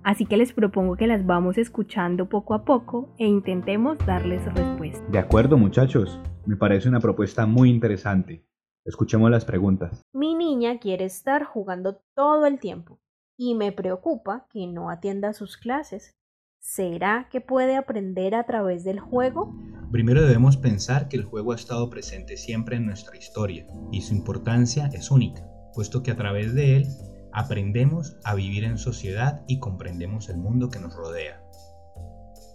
Así 0.03 0.25
que 0.25 0.37
les 0.37 0.51
propongo 0.51 0.95
que 0.95 1.05
las 1.05 1.25
vamos 1.25 1.57
escuchando 1.57 2.27
poco 2.27 2.55
a 2.55 2.65
poco 2.65 3.09
e 3.19 3.27
intentemos 3.27 3.97
darles 4.05 4.43
respuesta. 4.55 5.05
De 5.09 5.19
acuerdo 5.19 5.57
muchachos, 5.57 6.19
me 6.45 6.55
parece 6.55 6.89
una 6.89 6.99
propuesta 6.99 7.45
muy 7.45 7.69
interesante. 7.69 8.43
Escuchemos 8.83 9.29
las 9.29 9.45
preguntas. 9.45 10.01
Mi 10.11 10.33
niña 10.33 10.79
quiere 10.79 11.05
estar 11.05 11.43
jugando 11.43 12.01
todo 12.15 12.47
el 12.47 12.59
tiempo 12.59 12.99
y 13.37 13.53
me 13.53 13.71
preocupa 13.71 14.47
que 14.49 14.65
no 14.65 14.89
atienda 14.89 15.33
sus 15.33 15.55
clases. 15.55 16.15
¿Será 16.63 17.27
que 17.31 17.41
puede 17.41 17.75
aprender 17.75 18.35
a 18.35 18.45
través 18.45 18.83
del 18.83 18.99
juego? 18.99 19.51
Primero 19.91 20.21
debemos 20.21 20.57
pensar 20.57 21.09
que 21.09 21.17
el 21.17 21.23
juego 21.23 21.53
ha 21.53 21.55
estado 21.55 21.89
presente 21.89 22.37
siempre 22.37 22.75
en 22.75 22.85
nuestra 22.85 23.17
historia 23.17 23.65
y 23.91 24.01
su 24.01 24.13
importancia 24.13 24.87
es 24.93 25.09
única, 25.09 25.43
puesto 25.73 26.03
que 26.03 26.11
a 26.11 26.15
través 26.15 26.53
de 26.53 26.77
él 26.77 26.87
aprendemos 27.33 28.15
a 28.23 28.35
vivir 28.35 28.63
en 28.63 28.77
sociedad 28.77 29.43
y 29.47 29.57
comprendemos 29.57 30.29
el 30.29 30.37
mundo 30.37 30.69
que 30.69 30.79
nos 30.79 30.95
rodea. 30.95 31.41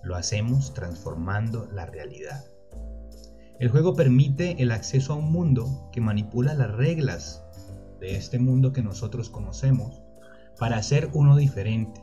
Lo 0.04 0.14
hacemos 0.14 0.72
transformando 0.72 1.66
la 1.72 1.86
realidad. 1.86 2.44
El 3.58 3.70
juego 3.70 3.96
permite 3.96 4.62
el 4.62 4.70
acceso 4.70 5.14
a 5.14 5.16
un 5.16 5.32
mundo 5.32 5.90
que 5.90 6.00
manipula 6.00 6.54
las 6.54 6.70
reglas 6.70 7.44
de 7.98 8.14
este 8.14 8.38
mundo 8.38 8.72
que 8.72 8.84
nosotros 8.84 9.30
conocemos 9.30 10.00
para 10.60 10.76
hacer 10.76 11.10
uno 11.12 11.36
diferente, 11.36 12.00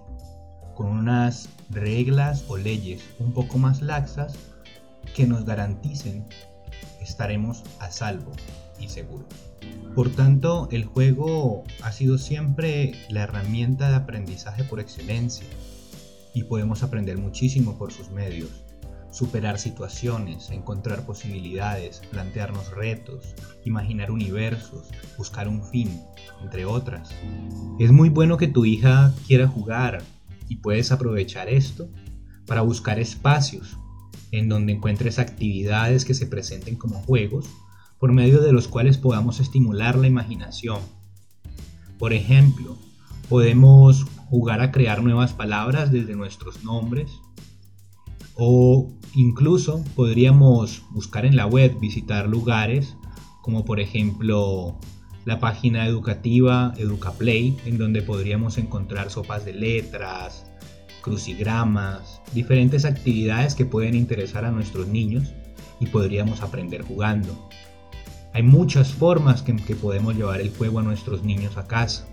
con 0.75 0.88
unas 0.88 1.50
reglas 1.70 2.46
o 2.48 2.58
leyes 2.58 3.03
un 3.20 3.34
poco 3.34 3.58
más 3.58 3.82
laxas 3.82 4.36
que 5.15 5.27
nos 5.27 5.46
garanticen 5.46 6.25
estaremos 7.01 7.63
a 7.80 7.92
salvo 7.92 8.32
y 8.80 8.89
seguros. 8.89 9.27
Por 9.96 10.10
tanto, 10.10 10.68
el 10.72 10.86
juego 10.86 11.63
ha 11.84 11.92
sido 11.92 12.18
siempre 12.18 12.94
la 13.10 13.24
herramienta 13.24 13.89
de 13.89 13.96
aprendizaje 13.96 14.63
por 14.63 14.80
excelencia 14.80 15.46
y 16.34 16.44
podemos 16.44 16.82
aprender 16.84 17.18
muchísimo 17.18 17.77
por 17.77 17.92
sus 17.92 18.10
medios. 18.10 18.50
Superar 19.12 19.60
situaciones, 19.60 20.50
encontrar 20.50 21.06
posibilidades, 21.06 22.01
plantearnos 22.10 22.72
retos, 22.72 23.36
imaginar 23.63 24.10
universos, 24.10 24.88
buscar 25.18 25.48
un 25.48 25.63
fin, 25.63 26.01
entre 26.42 26.65
otras. 26.65 27.12
Es 27.80 27.92
muy 27.92 28.10
bueno 28.10 28.38
que 28.38 28.48
tu 28.48 28.65
hija 28.65 29.13
quiera 29.27 29.48
jugar 29.48 30.01
y 30.48 30.58
puedes 30.58 30.92
aprovechar 30.92 31.50
esto 31.50 31.90
para 32.46 32.62
buscar 32.62 33.00
espacios 33.00 33.78
en 34.32 34.50
donde 34.50 34.74
encuentres 34.74 35.20
actividades 35.20 36.06
que 36.06 36.14
se 36.14 36.26
presenten 36.26 36.76
como 36.76 37.02
juegos 37.02 37.46
por 38.00 38.12
medio 38.12 38.42
de 38.42 38.52
los 38.52 38.68
cuales 38.68 38.98
podamos 38.98 39.40
estimular 39.40 39.96
la 39.96 40.08
imaginación. 40.08 40.80
Por 42.00 42.14
ejemplo, 42.14 42.78
podemos 43.30 44.06
jugar 44.30 44.62
a 44.62 44.72
crear 44.72 45.04
nuevas 45.04 45.34
palabras 45.34 45.92
desde 45.92 46.16
nuestros 46.16 46.64
nombres 46.64 47.12
o 48.36 48.92
incluso 49.14 49.84
podríamos 49.96 50.84
buscar 50.90 51.26
en 51.26 51.36
la 51.36 51.46
web, 51.46 51.80
visitar 51.80 52.28
lugares 52.28 52.96
como 53.42 53.66
por 53.66 53.80
ejemplo 53.80 54.80
la 55.25 55.39
página 55.39 55.86
educativa 55.86 56.74
EducaPlay, 56.77 57.58
en 57.65 57.77
donde 57.77 58.01
podríamos 58.01 58.58
encontrar 58.58 59.10
sopas 59.10 59.46
de 59.46 59.53
letras, 59.53 60.46
crucigramas, 61.01 62.22
diferentes 62.34 62.86
actividades 62.86 63.56
que 63.56 63.65
pueden 63.65 63.96
interesar 63.96 64.46
a 64.46 64.51
nuestros 64.51 64.88
niños 64.88 65.32
y 65.80 65.88
podríamos 65.88 66.42
aprender 66.42 66.82
jugando. 66.82 67.50
Hay 68.34 68.44
muchas 68.44 68.92
formas 68.92 69.42
que, 69.44 69.56
que 69.56 69.75
podemos 69.75 70.15
llevar 70.15 70.42
el 70.42 70.50
juego 70.50 70.80
a 70.80 70.84
nuestros 70.84 71.24
niños 71.24 71.58
a 71.58 71.68
casa. 71.68 72.08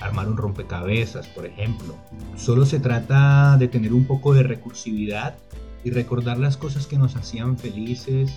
Armar 0.00 0.28
un 0.28 0.36
rompecabezas, 0.36 1.26
por 1.28 1.46
ejemplo. 1.46 1.94
Solo 2.36 2.66
se 2.66 2.80
trata 2.80 3.56
de 3.58 3.68
tener 3.68 3.92
un 3.92 4.06
poco 4.06 4.34
de 4.34 4.42
recursividad 4.42 5.36
y 5.84 5.90
recordar 5.90 6.38
las 6.38 6.56
cosas 6.56 6.86
que 6.86 6.98
nos 6.98 7.14
hacían 7.16 7.58
felices, 7.58 8.32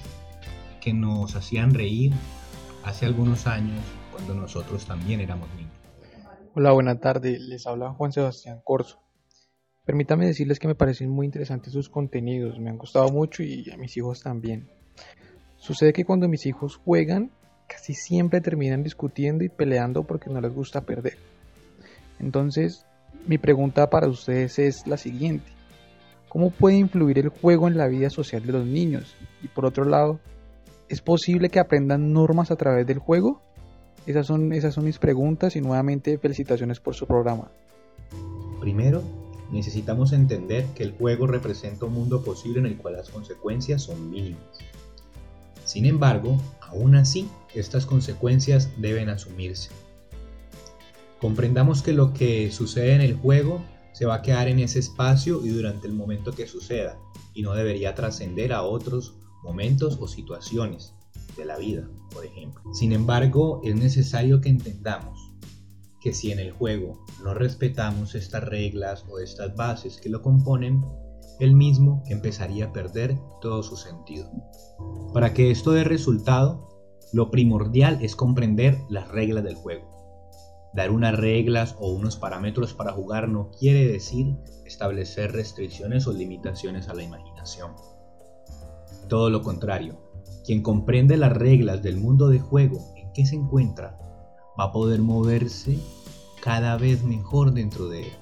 que 0.81 0.93
nos 0.93 1.36
hacían 1.36 1.73
reír 1.73 2.13
hace 2.88 3.06
algunos 3.06 3.47
años 3.47 3.84
cuando 4.13 4.34
nosotros 4.34 4.86
también 4.86 5.19
éramos 5.19 5.50
niños. 5.56 5.73
Hola, 6.54 6.71
buena 6.71 7.00
tarde. 7.00 7.38
Les 7.38 7.67
habla 7.67 7.91
Juan 7.91 8.13
Sebastián 8.13 8.62
Corso. 8.63 9.00
Permítame 9.86 10.26
decirles 10.26 10.58
que 10.58 10.69
me 10.69 10.76
parecen 10.76 11.10
muy 11.10 11.26
interesantes 11.26 11.73
sus 11.73 11.89
contenidos, 11.89 12.60
me 12.60 12.69
han 12.69 12.78
gustado 12.78 13.10
mucho 13.10 13.43
y 13.43 13.69
a 13.71 13.78
mis 13.78 13.95
hijos 13.97 14.21
también. 14.21 14.69
Sucede 15.58 15.91
que 15.91 16.06
cuando 16.06 16.30
mis 16.30 16.45
hijos 16.45 16.78
juegan, 16.78 17.32
casi 17.67 17.93
siempre 17.93 18.39
terminan 18.39 18.84
discutiendo 18.84 19.43
y 19.43 19.50
peleando 19.50 20.04
porque 20.04 20.30
no 20.30 20.39
les 20.39 20.54
gusta 20.54 20.82
perder. 20.82 21.17
Entonces, 22.19 22.86
mi 23.28 23.38
pregunta 23.38 23.89
para 23.89 24.08
ustedes 24.08 24.60
es 24.60 24.88
la 24.88 24.95
siguiente. 24.95 25.52
¿Cómo 26.30 26.52
puede 26.52 26.78
influir 26.78 27.19
el 27.19 27.30
juego 27.30 27.67
en 27.67 27.78
la 27.78 27.88
vida 27.88 28.10
social 28.10 28.45
de 28.45 28.54
los 28.54 28.65
niños? 28.65 29.15
Y 29.41 29.50
por 29.50 29.65
otro 29.65 29.84
lado, 29.84 30.21
¿es 30.89 31.02
posible 31.02 31.50
que 31.50 31.60
aprendan 31.60 32.13
normas 32.13 32.52
a 32.52 32.56
través 32.56 32.86
del 32.88 33.00
juego? 33.00 33.41
Esas 34.06 34.26
son, 34.26 34.54
esas 34.54 34.73
son 34.73 34.86
mis 34.86 35.00
preguntas 35.00 35.56
y 35.56 35.62
nuevamente 35.62 36.17
felicitaciones 36.17 36.80
por 36.80 36.95
su 36.95 37.06
programa. 37.06 37.52
Primero, 38.62 39.04
necesitamos 39.52 40.13
entender 40.13 40.65
que 40.76 40.84
el 40.84 40.93
juego 40.93 41.28
representa 41.28 41.86
un 41.86 41.93
mundo 41.93 42.23
posible 42.23 42.60
en 42.60 42.65
el 42.67 42.78
cual 42.78 42.95
las 42.95 43.10
consecuencias 43.10 43.82
son 43.82 44.10
mínimas. 44.10 44.41
Sin 45.65 45.86
embargo, 45.86 46.38
aún 46.62 46.95
así, 46.95 47.28
estas 47.54 47.86
consecuencias 47.86 48.69
deben 48.78 49.10
asumirse. 49.10 49.71
Comprendamos 51.19 51.82
que 51.82 51.93
lo 51.93 52.13
que 52.13 52.52
sucede 52.52 52.93
en 52.93 53.02
el 53.02 53.15
juego 53.15 53.62
se 53.91 54.06
va 54.06 54.15
a 54.15 54.21
quedar 54.21 54.47
en 54.47 54.60
ese 54.60 54.80
espacio 54.80 55.43
y 55.43 55.50
durante 55.50 55.88
el 55.88 55.93
momento 55.93 56.32
que 56.32 56.47
suceda, 56.47 56.97
y 57.34 57.41
no 57.41 57.54
debería 57.54 57.95
trascender 57.95 58.54
a 58.54 58.62
otros 58.62 59.15
momentos 59.47 59.97
o 60.01 60.07
situaciones 60.07 60.93
de 61.38 61.45
la 61.45 61.57
vida, 61.57 61.88
por 62.12 62.25
ejemplo. 62.25 62.62
Sin 62.73 62.91
embargo, 62.91 63.62
es 63.63 63.75
necesario 63.75 64.41
que 64.41 64.49
entendamos 64.49 65.31
que 66.01 66.13
si 66.13 66.31
en 66.31 66.39
el 66.39 66.51
juego 66.51 67.05
no 67.23 67.33
respetamos 67.33 68.13
estas 68.13 68.43
reglas 68.43 69.05
o 69.10 69.19
estas 69.19 69.55
bases 69.55 70.01
que 70.01 70.10
lo 70.10 70.21
componen, 70.21 70.83
el 71.39 71.55
mismo 71.55 72.03
empezaría 72.07 72.65
a 72.65 72.73
perder 72.73 73.17
todo 73.41 73.63
su 73.63 73.77
sentido. 73.77 74.29
Para 75.13 75.33
que 75.33 75.49
esto 75.49 75.71
dé 75.71 75.83
resultado, 75.83 76.67
lo 77.13 77.31
primordial 77.31 77.99
es 78.01 78.15
comprender 78.15 78.77
las 78.89 79.07
reglas 79.07 79.43
del 79.43 79.55
juego. 79.55 79.95
Dar 80.73 80.91
unas 80.91 81.17
reglas 81.17 81.75
o 81.79 81.91
unos 81.91 82.17
parámetros 82.17 82.73
para 82.73 82.91
jugar 82.91 83.29
no 83.29 83.49
quiere 83.51 83.88
decir 83.88 84.36
establecer 84.65 85.31
restricciones 85.31 86.05
o 86.05 86.13
limitaciones 86.13 86.89
a 86.89 86.93
la 86.93 87.03
imaginación. 87.03 87.71
Todo 89.07 89.29
lo 89.29 89.41
contrario, 89.41 89.97
quien 90.45 90.61
comprende 90.61 91.17
las 91.17 91.33
reglas 91.33 91.81
del 91.81 91.97
mundo 91.97 92.29
de 92.29 92.39
juego 92.39 92.93
en 92.95 93.11
que 93.13 93.25
se 93.25 93.35
encuentra 93.35 93.99
va 94.59 94.65
a 94.65 94.71
poder 94.71 95.01
moverse 95.01 95.79
cada 96.41 96.77
vez 96.77 97.03
mejor 97.03 97.53
dentro 97.53 97.87
de 97.89 98.03
él. 98.03 98.13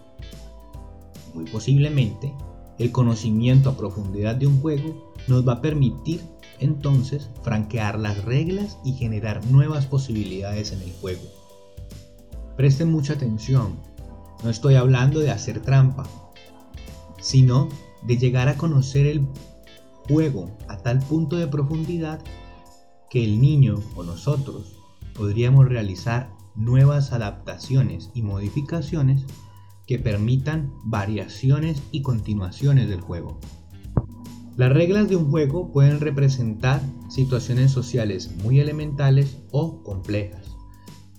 Muy 1.33 1.45
posiblemente 1.45 2.33
el 2.77 2.91
conocimiento 2.91 3.69
a 3.69 3.77
profundidad 3.77 4.35
de 4.35 4.47
un 4.47 4.61
juego 4.61 5.13
nos 5.27 5.47
va 5.47 5.53
a 5.53 5.61
permitir 5.61 6.21
entonces 6.59 7.29
franquear 7.41 7.97
las 7.99 8.23
reglas 8.25 8.77
y 8.83 8.93
generar 8.93 9.45
nuevas 9.47 9.85
posibilidades 9.85 10.71
en 10.71 10.81
el 10.81 10.91
juego. 10.93 11.23
Presten 12.57 12.91
mucha 12.91 13.13
atención, 13.13 13.75
no 14.43 14.49
estoy 14.49 14.75
hablando 14.75 15.19
de 15.19 15.31
hacer 15.31 15.61
trampa, 15.61 16.05
sino 17.21 17.69
de 18.03 18.17
llegar 18.17 18.47
a 18.49 18.57
conocer 18.57 19.07
el 19.07 19.27
juego 20.07 20.51
tal 20.85 20.99
punto 20.99 21.37
de 21.37 21.47
profundidad 21.47 22.21
que 23.09 23.23
el 23.23 23.41
niño 23.41 23.79
o 23.95 24.03
nosotros 24.03 24.77
podríamos 25.15 25.67
realizar 25.67 26.29
nuevas 26.53 27.11
adaptaciones 27.11 28.11
y 28.13 28.21
modificaciones 28.21 29.25
que 29.87 29.97
permitan 29.97 30.71
variaciones 30.83 31.81
y 31.91 32.03
continuaciones 32.03 32.87
del 32.87 33.01
juego. 33.01 33.39
Las 34.57 34.71
reglas 34.71 35.09
de 35.09 35.15
un 35.15 35.31
juego 35.31 35.71
pueden 35.73 36.01
representar 36.01 36.79
situaciones 37.09 37.71
sociales 37.71 38.35
muy 38.43 38.59
elementales 38.59 39.39
o 39.49 39.81
complejas. 39.81 40.55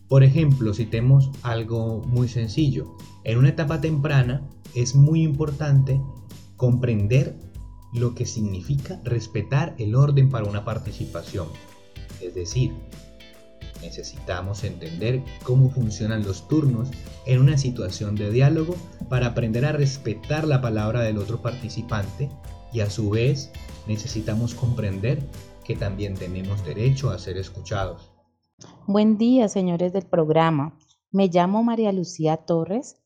Por 0.06 0.22
ejemplo, 0.22 0.74
si 0.74 0.86
tenemos 0.86 1.32
algo 1.42 2.04
muy 2.06 2.28
sencillo, 2.28 2.96
en 3.24 3.38
una 3.38 3.48
etapa 3.48 3.80
temprana 3.80 4.48
es 4.76 4.94
muy 4.94 5.24
importante 5.24 6.00
comprender 6.56 7.45
lo 7.96 8.14
que 8.14 8.26
significa 8.26 9.00
respetar 9.04 9.74
el 9.78 9.94
orden 9.94 10.30
para 10.30 10.46
una 10.46 10.64
participación. 10.64 11.48
Es 12.20 12.34
decir, 12.34 12.72
Necesitamos 13.82 14.64
entender 14.64 15.22
cómo 15.42 15.70
funcionan 15.70 16.24
los 16.24 16.48
turnos 16.48 16.90
en 17.26 17.40
una 17.40 17.58
situación 17.58 18.14
de 18.14 18.30
diálogo 18.30 18.74
para 19.08 19.28
aprender 19.28 19.64
a 19.64 19.72
respetar 19.72 20.46
la 20.46 20.60
palabra 20.60 21.02
del 21.02 21.18
otro 21.18 21.42
participante 21.42 22.30
y 22.72 22.80
a 22.80 22.90
su 22.90 23.10
vez 23.10 23.50
necesitamos 23.86 24.54
comprender 24.54 25.22
que 25.64 25.76
también 25.76 26.14
tenemos 26.14 26.64
derecho 26.64 27.10
a 27.10 27.18
ser 27.18 27.36
escuchados. 27.36 28.10
Buen 28.86 29.18
día, 29.18 29.48
señores 29.48 29.92
del 29.92 30.06
programa. 30.06 30.78
Me 31.12 31.28
llamo 31.28 31.62
María 31.62 31.92
Lucía 31.92 32.38
Torres 32.38 32.96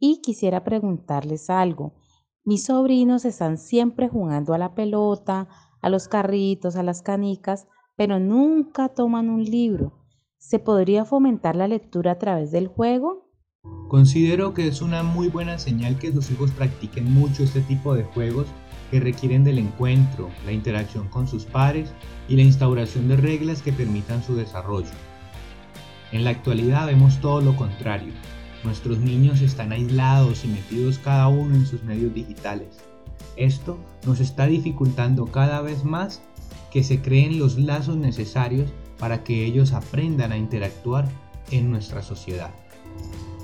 Y 0.00 0.20
quisiera 0.22 0.64
preguntarles 0.64 1.50
algo. 1.50 1.92
Mis 2.46 2.64
sobrinos 2.64 3.24
están 3.24 3.56
siempre 3.56 4.06
jugando 4.06 4.52
a 4.52 4.58
la 4.58 4.74
pelota, 4.74 5.48
a 5.80 5.88
los 5.88 6.08
carritos, 6.08 6.76
a 6.76 6.82
las 6.82 7.00
canicas, 7.00 7.66
pero 7.96 8.20
nunca 8.20 8.90
toman 8.90 9.30
un 9.30 9.42
libro. 9.42 9.94
¿Se 10.36 10.58
podría 10.58 11.06
fomentar 11.06 11.56
la 11.56 11.68
lectura 11.68 12.12
a 12.12 12.18
través 12.18 12.52
del 12.52 12.68
juego? 12.68 13.30
Considero 13.88 14.52
que 14.52 14.68
es 14.68 14.82
una 14.82 15.02
muy 15.02 15.28
buena 15.28 15.58
señal 15.58 15.98
que 15.98 16.12
sus 16.12 16.30
hijos 16.30 16.50
practiquen 16.50 17.10
mucho 17.10 17.44
este 17.44 17.62
tipo 17.62 17.94
de 17.94 18.04
juegos 18.04 18.46
que 18.90 19.00
requieren 19.00 19.42
del 19.42 19.58
encuentro, 19.58 20.28
la 20.44 20.52
interacción 20.52 21.08
con 21.08 21.26
sus 21.26 21.46
pares 21.46 21.94
y 22.28 22.36
la 22.36 22.42
instauración 22.42 23.08
de 23.08 23.16
reglas 23.16 23.62
que 23.62 23.72
permitan 23.72 24.22
su 24.22 24.36
desarrollo. 24.36 24.92
En 26.12 26.24
la 26.24 26.30
actualidad 26.30 26.88
vemos 26.88 27.22
todo 27.22 27.40
lo 27.40 27.56
contrario. 27.56 28.12
Nuestros 28.64 28.98
niños 28.98 29.42
están 29.42 29.72
aislados 29.72 30.44
y 30.44 30.48
metidos 30.48 30.98
cada 30.98 31.28
uno 31.28 31.54
en 31.54 31.66
sus 31.66 31.82
medios 31.82 32.14
digitales. 32.14 32.68
Esto 33.36 33.78
nos 34.06 34.20
está 34.20 34.46
dificultando 34.46 35.26
cada 35.26 35.60
vez 35.60 35.84
más 35.84 36.22
que 36.72 36.82
se 36.82 37.00
creen 37.00 37.38
los 37.38 37.58
lazos 37.58 37.96
necesarios 37.96 38.70
para 38.98 39.22
que 39.22 39.44
ellos 39.44 39.72
aprendan 39.72 40.32
a 40.32 40.38
interactuar 40.38 41.08
en 41.50 41.70
nuestra 41.70 42.02
sociedad. 42.02 42.50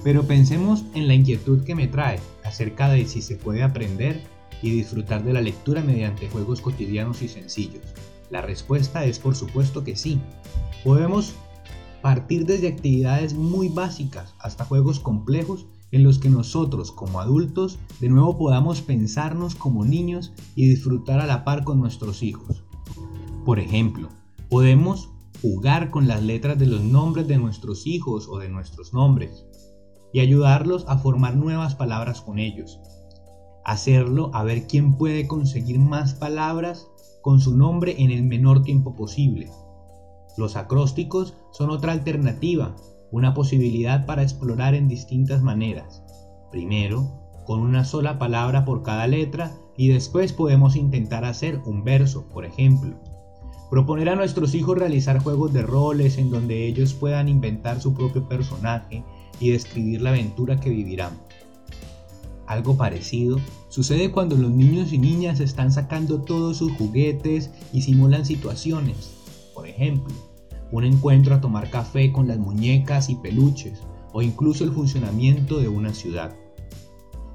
Pero 0.03 0.27
pensemos 0.27 0.85
en 0.95 1.07
la 1.07 1.15
inquietud 1.15 1.65
que 1.65 1.75
me 1.75 1.87
trae 1.87 2.19
acerca 2.43 2.89
de 2.89 3.05
si 3.07 3.21
se 3.21 3.37
puede 3.37 3.63
aprender 3.63 4.23
y 4.63 4.71
disfrutar 4.71 5.23
de 5.23 5.35
la 5.35 5.43
lectura 5.43 5.83
mediante 5.83 6.29
juegos 6.29 6.63
cotidianos 6.63 7.21
y 7.21 7.29
sencillos. 7.29 7.83
La 8.31 8.41
respuesta 8.41 9.05
es 9.05 9.19
por 9.19 9.37
supuesto 9.37 9.85
que 9.85 9.97
sí. 9.97 10.19
Podemos 10.83 11.35
partir 12.01 12.47
desde 12.47 12.69
actividades 12.69 13.35
muy 13.35 13.69
básicas 13.69 14.35
hasta 14.39 14.65
juegos 14.65 15.01
complejos 15.01 15.67
en 15.93 16.05
los 16.05 16.19
que 16.19 16.31
nosotros 16.31 16.93
como 16.93 17.21
adultos 17.21 17.79
de 18.01 18.09
nuevo 18.09 18.39
podamos 18.39 18.81
pensarnos 18.81 19.55
como 19.55 19.85
niños 19.85 20.33
y 20.55 20.69
disfrutar 20.69 21.21
a 21.21 21.27
la 21.27 21.45
par 21.45 21.65
con 21.65 21.81
nuestros 21.81 22.23
hijos. 22.23 22.63
Por 23.45 23.59
ejemplo, 23.59 24.09
podemos 24.49 25.11
jugar 25.43 25.91
con 25.91 26.07
las 26.07 26.23
letras 26.23 26.59
de 26.59 26.67
los 26.67 26.83
nombres 26.83 27.27
de 27.27 27.39
nuestros 27.39 27.87
hijos 27.87 28.29
o 28.29 28.39
de 28.39 28.49
nuestros 28.49 28.93
nombres 28.93 29.45
y 30.13 30.21
ayudarlos 30.21 30.85
a 30.89 30.99
formar 30.99 31.37
nuevas 31.37 31.75
palabras 31.75 32.21
con 32.21 32.39
ellos. 32.39 32.81
Hacerlo 33.65 34.31
a 34.35 34.43
ver 34.43 34.67
quién 34.67 34.97
puede 34.97 35.27
conseguir 35.27 35.79
más 35.79 36.15
palabras 36.15 36.89
con 37.23 37.41
su 37.41 37.57
nombre 37.57 37.97
en 38.03 38.11
el 38.11 38.25
menor 38.25 38.63
tiempo 38.63 38.95
posible. 38.95 39.51
Los 40.37 40.57
acrósticos 40.57 41.35
son 41.51 41.71
otra 41.71 41.93
alternativa, 41.93 42.77
una 43.11 43.35
posibilidad 43.35 44.07
para 44.07 44.23
explorar 44.23 44.75
en 44.75 44.89
distintas 44.89 45.43
maneras. 45.43 46.03
Primero, 46.51 47.21
con 47.47 47.61
una 47.61 47.85
sola 47.85 48.19
palabra 48.19 48.65
por 48.65 48.83
cada 48.83 49.07
letra 49.07 49.53
y 49.77 49.89
después 49.89 50.33
podemos 50.33 50.77
intentar 50.77 51.25
hacer 51.25 51.61
un 51.65 51.85
verso, 51.85 52.29
por 52.29 52.45
ejemplo. 52.45 52.97
Proponer 53.71 54.09
a 54.09 54.17
nuestros 54.17 54.55
hijos 54.55 54.79
realizar 54.79 55.21
juegos 55.21 55.53
de 55.53 55.63
roles 55.63 56.19
en 56.19 56.31
donde 56.31 56.67
ellos 56.67 56.93
puedan 56.93 57.29
inventar 57.29 57.81
su 57.81 57.95
propio 57.95 58.29
personaje 58.29 59.05
y 59.41 59.51
describir 59.51 60.03
la 60.03 60.11
aventura 60.11 60.61
que 60.61 60.71
vivirán. 60.71 61.19
Algo 62.47 62.77
parecido 62.77 63.39
sucede 63.69 64.11
cuando 64.11 64.37
los 64.37 64.51
niños 64.51 64.93
y 64.93 64.99
niñas 64.99 65.39
están 65.39 65.71
sacando 65.71 66.23
todos 66.23 66.57
sus 66.57 66.73
juguetes 66.73 67.51
y 67.73 67.83
simulan 67.83 68.27
situaciones. 68.27 69.20
Por 69.61 69.69
ejemplo, 69.69 70.15
un 70.73 70.85
encuentro 70.85 71.35
a 71.35 71.43
tomar 71.43 71.69
café 71.69 72.13
con 72.13 72.27
las 72.27 72.39
muñecas 72.39 73.11
y 73.11 73.17
peluches 73.17 73.83
o 74.11 74.23
incluso 74.23 74.65
el 74.65 74.73
funcionamiento 74.73 75.59
de 75.59 75.69
una 75.69 75.93
ciudad. 75.93 76.35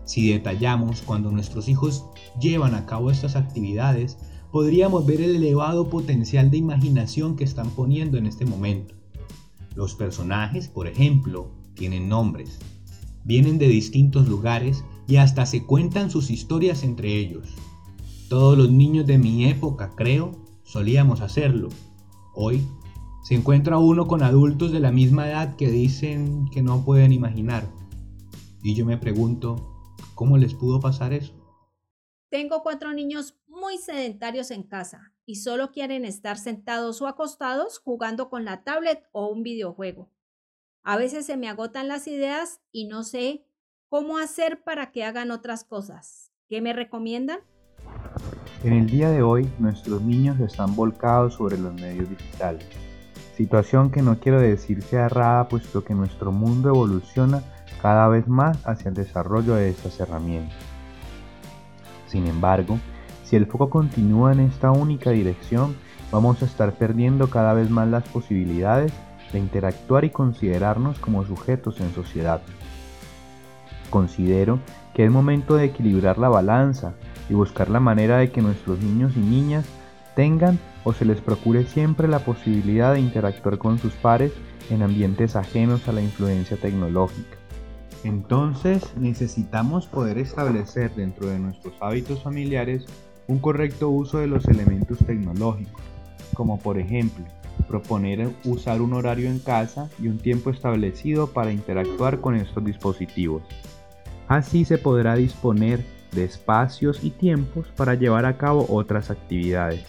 Si 0.06 0.32
detallamos 0.32 1.04
cuando 1.04 1.30
nuestros 1.30 1.70
hijos 1.70 2.04
llevan 2.42 2.74
a 2.74 2.88
cabo 2.88 3.12
estas 3.12 3.36
actividades, 3.36 4.18
podríamos 4.52 5.06
ver 5.06 5.22
el 5.22 5.36
elevado 5.36 5.88
potencial 5.88 6.50
de 6.50 6.58
imaginación 6.58 7.36
que 7.36 7.44
están 7.44 7.70
poniendo 7.70 8.18
en 8.18 8.26
este 8.26 8.44
momento. 8.44 8.96
Los 9.76 9.94
personajes, 9.94 10.68
por 10.68 10.88
ejemplo, 10.88 11.52
tienen 11.76 12.10
nombres, 12.10 12.58
vienen 13.24 13.60
de 13.60 13.68
distintos 13.68 14.28
lugares 14.28 14.84
y 15.08 15.18
hasta 15.18 15.46
se 15.46 15.64
cuentan 15.64 16.10
sus 16.10 16.32
historias 16.32 16.84
entre 16.84 17.20
ellos. 17.20 17.50
Todos 18.30 18.58
los 18.58 18.72
niños 18.72 19.06
de 19.06 19.20
mi 19.20 19.46
época, 19.46 19.92
creo, 19.96 20.32
solíamos 20.64 21.22
hacerlo. 21.22 21.70
Hoy 22.36 22.68
se 23.24 23.34
encuentra 23.34 23.78
uno 23.78 24.08
con 24.08 24.22
adultos 24.22 24.72
de 24.72 24.82
la 24.82 24.92
misma 24.92 25.28
edad 25.30 25.56
que 25.56 25.70
dicen 25.70 26.48
que 26.52 26.62
no 26.62 26.84
pueden 26.84 27.14
imaginar. 27.14 27.64
Y 28.62 28.76
yo 28.76 28.86
me 28.86 28.98
pregunto, 28.98 29.56
¿cómo 30.16 30.38
les 30.38 30.54
pudo 30.54 30.82
pasar 30.82 31.14
eso? 31.14 31.34
Tengo 32.30 32.62
cuatro 32.62 32.92
niños 32.94 33.38
muy 33.48 33.78
sedentarios 33.78 34.52
en 34.52 34.64
casa 34.64 35.14
y 35.26 35.36
solo 35.36 35.72
quieren 35.72 36.04
estar 36.04 36.38
sentados 36.38 37.02
o 37.02 37.08
acostados 37.08 37.80
jugando 37.80 38.30
con 38.30 38.44
la 38.44 38.64
tablet 38.64 39.08
o 39.14 39.28
un 39.28 39.42
videojuego. 39.42 40.12
A 40.84 40.98
veces 40.98 41.26
se 41.26 41.38
me 41.38 41.48
agotan 41.48 41.88
las 41.88 42.08
ideas 42.08 42.62
y 42.72 42.86
no 42.86 43.04
sé 43.04 43.46
cómo 43.88 44.18
hacer 44.18 44.62
para 44.64 44.92
que 44.92 45.04
hagan 45.04 45.32
otras 45.32 45.64
cosas. 45.64 46.32
¿Qué 46.48 46.62
me 46.62 46.74
recomiendan? 46.74 47.40
En 48.66 48.74
el 48.74 48.88
día 48.88 49.12
de 49.12 49.22
hoy 49.22 49.48
nuestros 49.60 50.02
niños 50.02 50.40
están 50.40 50.76
volcados 50.76 51.36
sobre 51.36 51.56
los 51.56 51.72
medios 51.76 52.10
digitales, 52.10 52.66
situación 53.38 53.92
que 53.92 54.02
no 54.02 54.18
quiero 54.18 54.42
decir 54.42 54.82
sea 54.82 55.06
errada 55.06 55.48
puesto 55.48 55.84
que 55.84 55.94
nuestro 55.94 56.32
mundo 56.32 56.70
evoluciona 56.70 57.44
cada 57.80 58.08
vez 58.08 58.28
más 58.28 58.58
hacia 58.66 58.90
el 58.90 58.96
desarrollo 58.96 59.54
de 59.54 59.70
estas 59.70 60.00
herramientas. 60.00 60.58
Sin 62.08 62.26
embargo, 62.26 62.80
si 63.24 63.36
el 63.36 63.46
foco 63.46 63.70
continúa 63.70 64.32
en 64.32 64.40
esta 64.40 64.72
única 64.72 65.12
dirección, 65.12 65.76
vamos 66.12 66.42
a 66.42 66.46
estar 66.46 66.74
perdiendo 66.74 67.30
cada 67.30 67.54
vez 67.54 67.70
más 67.70 67.88
las 67.88 68.10
posibilidades 68.10 68.92
de 69.32 69.38
interactuar 69.38 70.06
y 70.06 70.10
considerarnos 70.10 70.98
como 70.98 71.24
sujetos 71.24 71.80
en 71.82 71.94
sociedad. 71.94 72.42
Considero 73.92 74.58
que 74.96 75.06
es 75.06 75.12
momento 75.12 75.56
de 75.56 75.66
equilibrar 75.66 76.18
la 76.18 76.30
balanza 76.30 76.96
y 77.30 77.34
buscar 77.34 77.70
la 77.70 77.80
manera 77.80 78.18
de 78.18 78.32
que 78.32 78.42
nuestros 78.42 78.80
niños 78.80 79.14
y 79.16 79.20
niñas 79.20 79.66
tengan 80.16 80.60
o 80.84 80.94
se 80.94 81.06
les 81.06 81.20
procure 81.20 81.66
siempre 81.66 82.08
la 82.08 82.20
posibilidad 82.20 82.94
de 82.94 83.00
interactuar 83.00 83.58
con 83.58 83.80
sus 83.80 83.94
pares 83.94 84.32
en 84.70 84.82
ambientes 84.82 85.36
ajenos 85.36 85.88
a 85.88 85.92
la 85.92 86.02
influencia 86.02 86.58
tecnológica. 86.58 87.38
Entonces 88.04 88.94
necesitamos 88.98 89.88
poder 89.88 90.18
establecer 90.20 90.94
dentro 90.96 91.28
de 91.28 91.40
nuestros 91.40 91.74
hábitos 91.82 92.22
familiares 92.22 92.86
un 93.28 93.40
correcto 93.40 93.90
uso 93.90 94.20
de 94.20 94.28
los 94.28 94.48
elementos 94.48 95.00
tecnológicos, 95.00 95.82
como 96.36 96.60
por 96.60 96.78
ejemplo 96.78 97.26
proponer 97.68 98.30
usar 98.44 98.82
un 98.82 98.94
horario 98.94 99.30
en 99.30 99.40
casa 99.40 99.90
y 100.00 100.08
un 100.08 100.20
tiempo 100.20 100.52
establecido 100.52 101.28
para 101.28 101.52
interactuar 101.52 102.22
con 102.22 102.36
estos 102.36 102.64
dispositivos. 102.64 103.42
Así 104.28 104.66
se 104.66 104.78
podrá 104.78 105.16
disponer 105.16 105.84
de 106.16 106.24
espacios 106.24 107.04
y 107.04 107.12
tiempos 107.12 107.68
para 107.76 107.94
llevar 107.94 108.26
a 108.26 108.38
cabo 108.38 108.66
otras 108.70 109.12
actividades. 109.12 109.86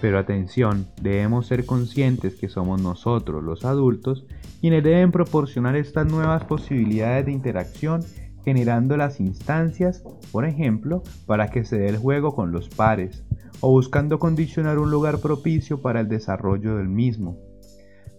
Pero 0.00 0.18
atención, 0.18 0.86
debemos 1.00 1.46
ser 1.46 1.64
conscientes 1.64 2.34
que 2.34 2.48
somos 2.48 2.82
nosotros, 2.82 3.42
los 3.44 3.64
adultos, 3.64 4.26
quienes 4.60 4.82
deben 4.82 5.12
proporcionar 5.12 5.76
estas 5.76 6.10
nuevas 6.10 6.44
posibilidades 6.44 7.26
de 7.26 7.32
interacción 7.32 8.02
generando 8.44 8.96
las 8.96 9.18
instancias, 9.18 10.04
por 10.30 10.44
ejemplo, 10.44 11.02
para 11.26 11.48
que 11.48 11.64
se 11.64 11.78
dé 11.78 11.88
el 11.88 11.98
juego 11.98 12.34
con 12.34 12.52
los 12.52 12.68
pares, 12.68 13.24
o 13.60 13.70
buscando 13.70 14.20
condicionar 14.20 14.78
un 14.78 14.90
lugar 14.90 15.18
propicio 15.18 15.82
para 15.82 16.00
el 16.00 16.08
desarrollo 16.08 16.76
del 16.76 16.88
mismo. 16.88 17.38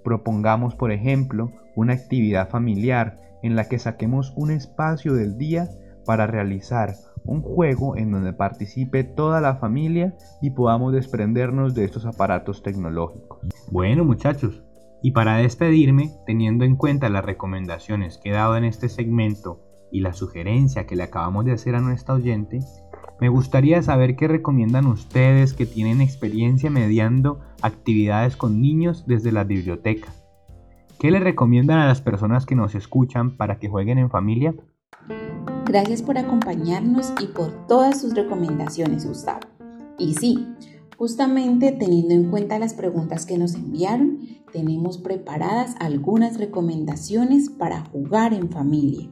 Propongamos, 0.04 0.76
por 0.76 0.92
ejemplo, 0.92 1.54
una 1.76 1.94
actividad 1.94 2.50
familiar 2.50 3.18
en 3.42 3.56
la 3.56 3.70
que 3.70 3.80
saquemos 3.80 4.34
un 4.36 4.52
espacio 4.52 5.14
del 5.14 5.38
día 5.38 5.70
para 6.06 6.28
realizar 6.28 6.96
un 7.28 7.42
juego 7.42 7.96
en 7.98 8.12
donde 8.12 8.34
participe 8.34 9.04
toda 9.04 9.42
la 9.42 9.58
familia 9.58 10.16
y 10.42 10.52
podamos 10.52 10.94
desprendernos 10.94 11.76
de 11.76 11.86
estos 11.86 12.06
aparatos 12.06 12.64
tecnológicos. 12.64 13.40
Bueno 13.72 14.04
muchachos, 14.04 14.64
y 15.02 15.12
para 15.12 15.38
despedirme, 15.38 16.12
teniendo 16.26 16.66
en 16.66 16.76
cuenta 16.76 17.10
las 17.10 17.24
recomendaciones 17.24 18.18
que 18.18 18.30
he 18.30 18.34
dado 18.34 18.58
en 18.58 18.64
este 18.64 18.90
segmento 18.90 19.62
y 19.92 20.00
la 20.00 20.14
sugerencia 20.14 20.86
que 20.86 20.96
le 20.96 21.04
acabamos 21.04 21.46
de 21.46 21.52
hacer 21.52 21.76
a 21.76 21.82
nuestra 21.82 22.16
oyente, 22.16 22.60
me 23.20 23.30
gustaría 23.30 23.82
saber 23.82 24.16
qué 24.16 24.28
recomiendan 24.28 24.86
ustedes 24.86 25.54
que 25.54 25.66
tienen 25.66 26.02
experiencia 26.02 26.70
mediando 26.70 27.40
actividades 27.62 28.36
con 28.36 28.62
niños 28.62 29.06
desde 29.08 29.32
la 29.32 29.44
biblioteca. 29.44 30.12
¿Qué 31.00 31.12
le 31.12 31.20
recomiendan 31.20 31.80
a 31.80 31.88
las 31.88 32.02
personas 32.02 32.46
que 32.46 32.56
nos 32.56 32.74
escuchan 32.74 33.38
para 33.38 33.60
que 33.60 33.70
jueguen 33.70 33.98
en 34.00 34.10
familia? 34.10 34.56
Gracias 35.68 36.02
por 36.02 36.18
acompañarnos 36.18 37.14
y 37.22 37.26
por 37.28 37.68
todas 37.68 38.00
sus 38.00 38.16
recomendaciones, 38.16 39.06
Gustavo. 39.06 39.42
Y 40.00 40.14
sí, 40.14 40.48
justamente 40.96 41.74
teniendo 41.74 42.14
en 42.14 42.30
cuenta 42.30 42.58
las 42.58 42.74
preguntas 42.74 43.26
que 43.26 43.38
nos 43.38 43.54
enviaron, 43.54 44.20
tenemos 44.54 44.98
preparadas 44.98 45.76
algunas 45.82 46.38
recomendaciones 46.38 47.50
para 47.50 47.82
jugar 47.82 48.34
en 48.34 48.50
familia. 48.50 49.10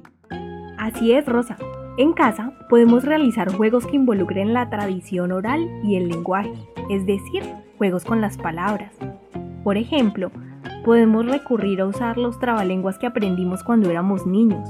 Así 0.78 1.12
es, 1.12 1.26
Rosa. 1.26 1.58
En 1.98 2.13
casa 2.13 2.54
podemos 2.70 3.04
realizar 3.04 3.54
juegos 3.54 3.86
que 3.86 3.98
involucren 3.98 4.54
la 4.54 4.70
tradición 4.70 5.34
oral 5.34 5.70
y 5.84 5.98
el 5.98 6.08
lenguaje, 6.08 6.54
es 6.89 7.06
decir, 7.06 7.44
juegos 7.78 8.06
con 8.06 8.22
las 8.22 8.38
palabras. 8.38 8.94
Por 9.65 9.78
ejemplo, 9.78 10.32
podemos 10.86 11.26
recurrir 11.26 11.82
a 11.82 11.86
usar 11.86 12.18
los 12.18 12.39
trabalenguas 12.39 12.98
que 12.98 13.08
aprendimos 13.08 13.62
cuando 13.62 13.89
éramos 13.89 14.26
niños. 14.26 14.70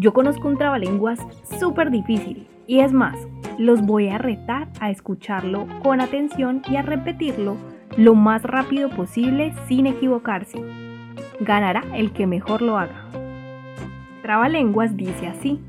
Yo 0.00 0.12
conozco 0.12 0.46
un 0.46 0.56
trabalenguas 0.56 1.18
súper 1.58 1.90
difícil 1.90 2.46
y 2.68 2.78
es 2.80 2.92
más, 2.92 3.16
los 3.58 3.82
voy 3.82 4.08
a 4.08 4.16
retar 4.16 4.68
a 4.78 4.90
escucharlo 4.90 5.66
con 5.82 6.00
atención 6.00 6.62
y 6.70 6.76
a 6.76 6.82
repetirlo 6.82 7.56
lo 7.96 8.14
más 8.14 8.44
rápido 8.44 8.90
posible 8.90 9.52
sin 9.66 9.88
equivocarse. 9.88 10.62
Ganará 11.40 11.82
el 11.94 12.12
que 12.12 12.28
mejor 12.28 12.62
lo 12.62 12.78
haga. 12.78 13.06
Trabalenguas 14.22 14.96
dice 14.96 15.26
así. 15.26 15.60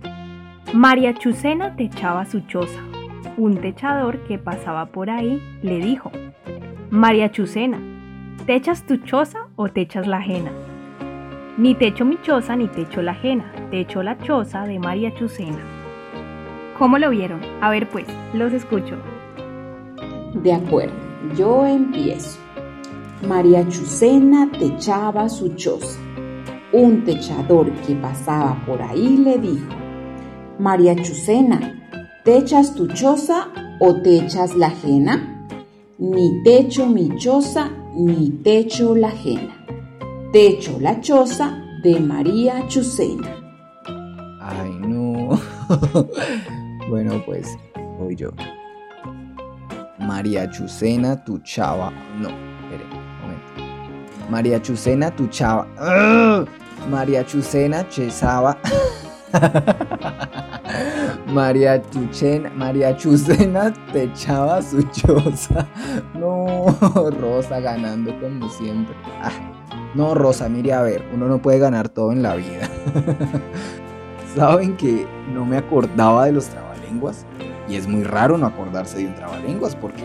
María 0.75 1.15
Chucena 1.15 1.75
techaba 1.75 2.25
su 2.25 2.41
choza. 2.41 2.81
Un 3.35 3.57
techador 3.57 4.19
que 4.25 4.37
pasaba 4.37 4.87
por 4.87 5.09
ahí 5.09 5.41
le 5.63 5.79
dijo, 5.79 6.11
María 6.91 7.31
Chucena, 7.31 7.79
¿techas 8.45 8.85
tu 8.85 8.97
choza 8.97 9.47
o 9.55 9.69
techas 9.69 10.05
la 10.05 10.17
ajena? 10.17 10.51
Ni 11.59 11.75
techo 11.75 12.05
mi 12.05 12.17
choza 12.21 12.55
ni 12.55 12.69
techo 12.69 13.01
la 13.01 13.11
ajena, 13.11 13.51
techo 13.69 14.01
la 14.01 14.17
choza 14.17 14.65
de 14.65 14.79
María 14.79 15.13
Chucena. 15.13 15.59
¿Cómo 16.77 16.97
lo 16.97 17.09
vieron? 17.09 17.41
A 17.59 17.69
ver 17.69 17.89
pues, 17.89 18.05
los 18.33 18.53
escucho. 18.53 18.95
De 20.35 20.53
acuerdo, 20.53 20.95
yo 21.35 21.65
empiezo. 21.65 22.39
María 23.27 23.67
Chucena 23.67 24.49
techaba 24.57 25.27
su 25.27 25.49
choza. 25.55 25.99
Un 26.71 27.03
techador 27.03 27.69
que 27.85 27.93
pasaba 27.95 28.55
por 28.65 28.81
ahí 28.81 29.17
le 29.17 29.37
dijo, 29.37 29.75
María 30.59 30.95
Chucena, 30.95 31.75
¿techas 32.23 32.73
tu 32.73 32.87
choza 32.87 33.49
o 33.81 34.01
techas 34.01 34.55
la 34.55 34.67
ajena? 34.67 35.45
Ni 35.97 36.41
techo 36.41 36.85
mi 36.85 37.17
choza, 37.17 37.69
ni 37.97 38.29
techo 38.29 38.95
la 38.95 39.09
ajena. 39.09 39.59
Techo 40.31 40.77
la 40.79 41.01
choza 41.01 41.57
de 41.81 41.99
María 41.99 42.67
Chucena. 42.67 43.35
Ay, 44.39 44.69
no. 44.79 45.41
bueno, 46.89 47.19
pues 47.25 47.57
voy 47.97 48.15
yo. 48.15 48.29
María 49.97 50.47
Chucena, 50.51 51.23
tu 51.23 51.39
chava. 51.39 51.91
No, 52.19 52.29
espere, 52.29 52.83
un 52.91 53.21
momento. 53.21 54.29
María 54.29 54.61
Chucena, 54.61 55.09
tu 55.15 55.25
chava. 55.29 55.65
María 56.91 57.25
Chucena, 57.25 57.89
chesaba. 57.89 58.55
María 61.27 61.81
Chucena, 61.89 62.49
María 62.55 62.95
Chucena 62.95 63.73
te 63.91 64.03
echaba 64.03 64.61
su 64.61 64.81
choza. 64.83 65.67
No, 66.15 66.65
Rosa 67.19 67.59
ganando 67.59 68.17
como 68.19 68.49
siempre. 68.49 68.95
Ah, 69.21 69.31
no, 69.95 70.13
Rosa, 70.13 70.49
mire 70.49 70.73
a 70.73 70.81
ver, 70.81 71.03
uno 71.13 71.27
no 71.27 71.41
puede 71.41 71.59
ganar 71.59 71.89
todo 71.89 72.11
en 72.11 72.21
la 72.21 72.35
vida. 72.35 72.69
Saben 74.35 74.77
que 74.77 75.07
no 75.33 75.45
me 75.45 75.57
acordaba 75.57 76.25
de 76.25 76.31
los 76.31 76.47
trabalenguas 76.47 77.25
y 77.67 77.75
es 77.75 77.87
muy 77.87 78.03
raro 78.03 78.37
no 78.37 78.47
acordarse 78.47 78.99
de 78.99 79.07
un 79.07 79.15
trabalenguas 79.15 79.75
porque 79.75 80.03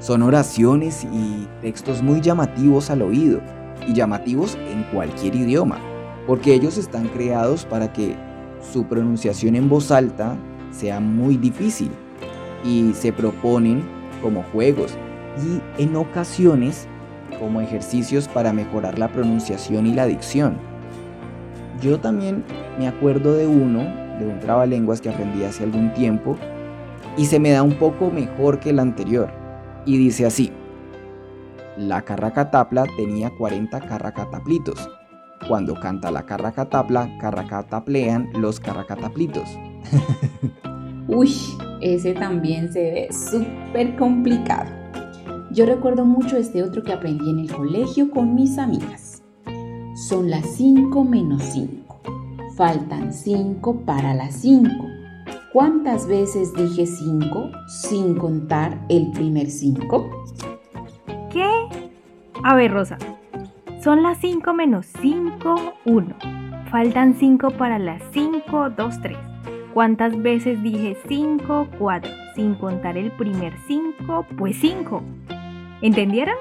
son 0.00 0.22
oraciones 0.22 1.04
y 1.04 1.48
textos 1.60 2.02
muy 2.02 2.20
llamativos 2.20 2.90
al 2.90 3.02
oído 3.02 3.40
y 3.86 3.94
llamativos 3.94 4.56
en 4.70 4.84
cualquier 4.84 5.34
idioma, 5.34 5.78
porque 6.26 6.54
ellos 6.54 6.78
están 6.78 7.08
creados 7.08 7.64
para 7.64 7.92
que 7.92 8.16
su 8.60 8.84
pronunciación 8.84 9.56
en 9.56 9.68
voz 9.68 9.90
alta 9.90 10.36
sea 10.70 11.00
muy 11.00 11.36
difícil 11.36 11.90
y 12.64 12.92
se 12.94 13.12
proponen 13.12 13.82
como 14.22 14.42
juegos 14.52 14.96
y 15.38 15.82
en 15.82 15.96
ocasiones 15.96 16.86
como 17.38 17.60
ejercicios 17.60 18.28
para 18.28 18.52
mejorar 18.52 18.98
la 18.98 19.08
pronunciación 19.08 19.86
y 19.86 19.94
la 19.94 20.06
dicción. 20.06 20.56
Yo 21.80 22.00
también 22.00 22.44
me 22.78 22.88
acuerdo 22.88 23.34
de 23.34 23.46
uno, 23.46 23.80
de 24.18 24.26
un 24.26 24.40
trabalenguas 24.40 25.00
que 25.00 25.10
aprendí 25.10 25.44
hace 25.44 25.64
algún 25.64 25.92
tiempo 25.94 26.36
y 27.16 27.26
se 27.26 27.38
me 27.38 27.50
da 27.50 27.62
un 27.62 27.74
poco 27.74 28.10
mejor 28.10 28.58
que 28.58 28.70
el 28.70 28.80
anterior 28.80 29.30
y 29.86 29.96
dice 29.96 30.26
así. 30.26 30.52
La 31.76 32.02
carracatapla 32.02 32.86
tenía 32.96 33.30
40 33.30 33.80
carracataplitos. 33.80 34.97
Cuando 35.48 35.74
canta 35.80 36.10
la 36.10 36.26
carracatapla, 36.26 37.16
carracataplean 37.18 38.28
los 38.34 38.60
carracataplitos. 38.60 39.48
Uy, 41.08 41.34
ese 41.80 42.12
también 42.12 42.70
se 42.70 42.80
ve 42.80 43.08
súper 43.10 43.96
complicado. 43.96 44.70
Yo 45.50 45.64
recuerdo 45.64 46.04
mucho 46.04 46.36
este 46.36 46.62
otro 46.62 46.82
que 46.82 46.92
aprendí 46.92 47.30
en 47.30 47.38
el 47.38 47.50
colegio 47.50 48.10
con 48.10 48.34
mis 48.34 48.58
amigas. 48.58 49.22
Son 50.08 50.28
las 50.28 50.44
5 50.56 51.02
menos 51.02 51.42
5. 51.44 52.00
Faltan 52.54 53.14
5 53.14 53.80
para 53.86 54.12
las 54.12 54.34
5. 54.34 54.70
¿Cuántas 55.54 56.06
veces 56.06 56.52
dije 56.52 56.84
5 56.84 57.50
sin 57.68 58.16
contar 58.16 58.84
el 58.90 59.10
primer 59.12 59.50
5? 59.50 60.10
¿Qué? 61.32 61.48
A 62.44 62.54
ver, 62.54 62.70
Rosa. 62.70 62.98
Son 63.82 64.02
las 64.02 64.18
5 64.18 64.54
menos 64.54 64.86
5, 65.00 65.74
1. 65.84 66.14
Faltan 66.68 67.14
5 67.14 67.52
para 67.52 67.78
las 67.78 68.02
5, 68.10 68.70
2, 68.70 69.00
3. 69.00 69.16
¿Cuántas 69.72 70.20
veces 70.20 70.60
dije 70.64 70.96
5, 71.06 71.68
4? 71.78 72.12
Sin 72.34 72.56
contar 72.56 72.96
el 72.98 73.12
primer 73.12 73.52
5, 73.68 74.26
pues 74.36 74.56
5. 74.56 75.00
¿Entendieron? 75.80 76.34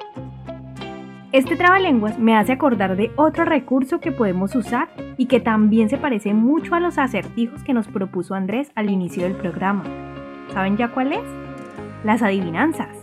Este 1.31 1.55
trabalenguas 1.55 2.17
me 2.17 2.35
hace 2.35 2.53
acordar 2.53 2.95
de 2.95 3.11
otro 3.17 3.45
recurso 3.45 3.99
que 3.99 4.11
podemos 4.11 4.55
usar 4.55 4.89
y 5.17 5.27
que 5.27 5.39
también 5.39 5.89
se 5.89 5.97
parece 5.97 6.33
mucho 6.33 6.73
a 6.73 6.79
los 6.79 6.97
acertijos 6.97 7.61
que 7.61 7.73
nos 7.73 7.87
propuso 7.87 8.33
Andrés 8.33 8.71
al 8.73 8.89
inicio 8.89 9.23
del 9.23 9.35
programa. 9.35 9.83
¿Saben 10.53 10.75
ya 10.75 10.87
cuál 10.87 11.13
es? 11.13 11.23
Las 12.03 12.23
adivinanzas. 12.23 12.97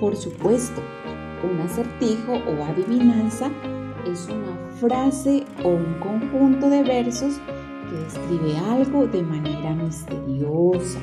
Por 0.00 0.16
supuesto, 0.16 0.80
un 1.42 1.60
acertijo 1.60 2.32
o 2.32 2.64
adivinanza 2.64 3.50
es 4.06 4.28
una 4.28 4.56
frase 4.80 5.44
o 5.62 5.68
un 5.68 5.94
conjunto 6.00 6.68
de 6.68 6.82
versos 6.82 7.40
que 7.90 7.96
describe 7.96 8.56
algo 8.58 9.06
de 9.06 9.22
manera 9.22 9.74
misteriosa 9.74 10.98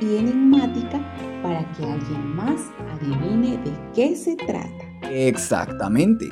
y 0.00 0.16
enigmática 0.16 1.00
para 1.42 1.70
que 1.72 1.84
alguien 1.84 2.36
más 2.36 2.60
adivine 2.92 3.58
de 3.58 3.72
qué 3.94 4.16
se 4.16 4.36
trata. 4.36 4.84
Exactamente. 5.10 6.28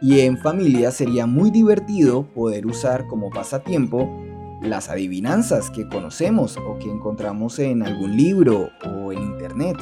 Y 0.00 0.20
en 0.20 0.38
familia 0.38 0.90
sería 0.90 1.26
muy 1.26 1.50
divertido 1.50 2.24
poder 2.34 2.66
usar 2.66 3.06
como 3.06 3.30
pasatiempo 3.30 4.08
las 4.62 4.88
adivinanzas 4.88 5.70
que 5.70 5.88
conocemos 5.88 6.56
o 6.56 6.78
que 6.78 6.90
encontramos 6.90 7.58
en 7.58 7.82
algún 7.82 8.16
libro 8.16 8.70
o 8.84 9.12
en 9.12 9.22
internet. 9.22 9.76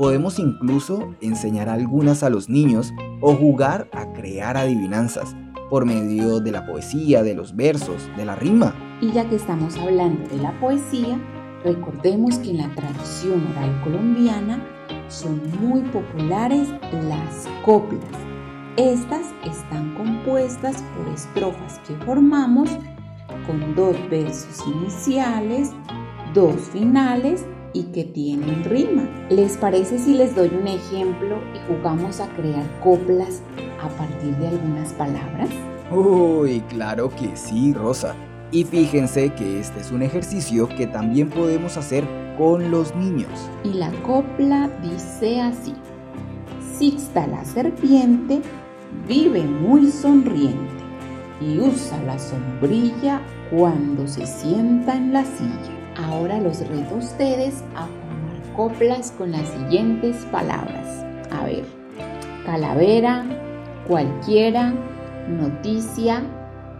Podemos 0.00 0.38
incluso 0.38 1.14
enseñar 1.20 1.68
algunas 1.68 2.22
a 2.22 2.30
los 2.30 2.48
niños 2.48 2.90
o 3.20 3.34
jugar 3.34 3.86
a 3.92 4.10
crear 4.14 4.56
adivinanzas 4.56 5.36
por 5.68 5.84
medio 5.84 6.40
de 6.40 6.52
la 6.52 6.64
poesía, 6.64 7.22
de 7.22 7.34
los 7.34 7.54
versos, 7.54 8.08
de 8.16 8.24
la 8.24 8.34
rima. 8.34 8.74
Y 9.02 9.12
ya 9.12 9.28
que 9.28 9.36
estamos 9.36 9.76
hablando 9.76 10.26
de 10.30 10.38
la 10.38 10.58
poesía, 10.58 11.20
recordemos 11.62 12.38
que 12.38 12.48
en 12.48 12.56
la 12.56 12.74
tradición 12.74 13.46
oral 13.48 13.78
colombiana 13.84 14.66
son 15.08 15.42
muy 15.60 15.82
populares 15.90 16.70
las 17.06 17.46
coplas. 17.62 18.00
Estas 18.78 19.26
están 19.44 19.94
compuestas 19.96 20.82
por 20.96 21.12
estrofas 21.12 21.78
que 21.86 21.94
formamos 22.06 22.70
con 23.46 23.74
dos 23.74 23.96
versos 24.08 24.66
iniciales, 24.66 25.72
dos 26.32 26.56
finales 26.72 27.44
y 27.72 27.84
que 27.84 28.04
tienen 28.04 28.64
rima. 28.64 29.08
¿Les 29.28 29.56
parece 29.56 29.98
si 29.98 30.14
les 30.14 30.34
doy 30.34 30.48
un 30.48 30.66
ejemplo 30.66 31.38
y 31.54 31.72
jugamos 31.72 32.20
a 32.20 32.28
crear 32.30 32.64
coplas 32.82 33.42
a 33.82 33.88
partir 33.88 34.36
de 34.36 34.48
algunas 34.48 34.92
palabras? 34.92 35.48
Uy, 35.90 36.60
claro 36.68 37.10
que 37.10 37.36
sí, 37.36 37.72
Rosa. 37.72 38.14
Y 38.52 38.64
fíjense 38.64 39.32
que 39.34 39.60
este 39.60 39.80
es 39.80 39.92
un 39.92 40.02
ejercicio 40.02 40.68
que 40.68 40.86
también 40.86 41.30
podemos 41.30 41.76
hacer 41.76 42.04
con 42.36 42.70
los 42.70 42.94
niños. 42.96 43.30
Y 43.64 43.74
la 43.74 43.92
copla 44.02 44.68
dice 44.82 45.40
así. 45.40 45.74
Sixta 46.76 47.26
la 47.26 47.44
serpiente 47.44 48.40
vive 49.06 49.42
muy 49.42 49.90
sonriente 49.90 50.80
y 51.40 51.58
usa 51.58 52.02
la 52.04 52.18
sombrilla 52.18 53.20
cuando 53.50 54.06
se 54.06 54.26
sienta 54.26 54.96
en 54.96 55.12
la 55.12 55.24
silla. 55.24 55.79
Ahora 55.96 56.38
los 56.40 56.60
reto 56.66 56.94
a 56.94 56.98
ustedes 56.98 57.62
a 57.74 57.86
formar 57.86 58.56
coplas 58.56 59.12
con 59.12 59.32
las 59.32 59.48
siguientes 59.48 60.26
palabras. 60.32 61.04
A 61.30 61.44
ver, 61.44 61.64
calavera, 62.44 63.24
cualquiera, 63.86 64.72
noticia, 65.28 66.22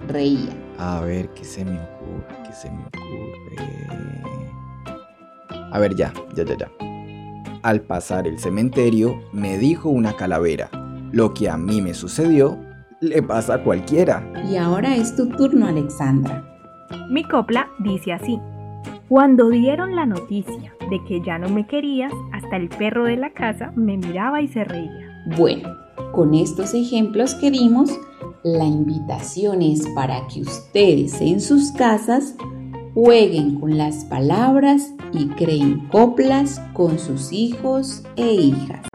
reía. 0.08 0.50
A 0.78 1.00
ver, 1.00 1.28
¿qué 1.30 1.44
se 1.44 1.64
me 1.64 1.78
ocurre? 1.78 2.00
¿qué 2.44 2.52
se 2.52 2.70
me 2.70 2.84
ocurre? 2.86 4.50
A 5.72 5.78
ver, 5.78 5.94
ya, 5.94 6.12
ya, 6.34 6.44
ya, 6.44 6.56
ya. 6.56 6.70
Al 7.62 7.82
pasar 7.82 8.26
el 8.26 8.38
cementerio, 8.38 9.22
me 9.32 9.58
dijo 9.58 9.88
una 9.88 10.16
calavera, 10.16 10.70
lo 11.12 11.34
que 11.34 11.48
a 11.48 11.56
mí 11.56 11.80
me 11.80 11.94
sucedió, 11.94 12.58
le 13.00 13.22
pasa 13.22 13.54
a 13.54 13.62
cualquiera. 13.62 14.32
Y 14.48 14.56
ahora 14.56 14.96
es 14.96 15.14
tu 15.14 15.28
turno, 15.28 15.66
Alexandra. 15.66 16.44
Mi 17.10 17.24
copla 17.24 17.68
dice 17.80 18.12
así. 18.12 18.40
Cuando 19.10 19.48
dieron 19.48 19.96
la 19.96 20.06
noticia 20.06 20.72
de 20.88 21.02
que 21.02 21.20
ya 21.20 21.36
no 21.36 21.48
me 21.48 21.66
querías, 21.66 22.12
hasta 22.32 22.56
el 22.56 22.68
perro 22.68 23.06
de 23.06 23.16
la 23.16 23.32
casa 23.32 23.72
me 23.74 23.96
miraba 23.96 24.40
y 24.40 24.46
se 24.46 24.62
reía. 24.62 25.24
Bueno, 25.36 25.68
con 26.12 26.32
estos 26.32 26.74
ejemplos 26.74 27.34
que 27.34 27.50
dimos, 27.50 27.90
la 28.44 28.64
invitación 28.64 29.62
es 29.62 29.84
para 29.96 30.28
que 30.28 30.42
ustedes 30.42 31.20
en 31.20 31.40
sus 31.40 31.72
casas 31.72 32.36
jueguen 32.94 33.58
con 33.58 33.76
las 33.76 34.04
palabras 34.04 34.94
y 35.12 35.26
creen 35.30 35.88
coplas 35.88 36.60
con 36.72 37.00
sus 37.00 37.32
hijos 37.32 38.04
e 38.14 38.32
hijas. 38.32 38.86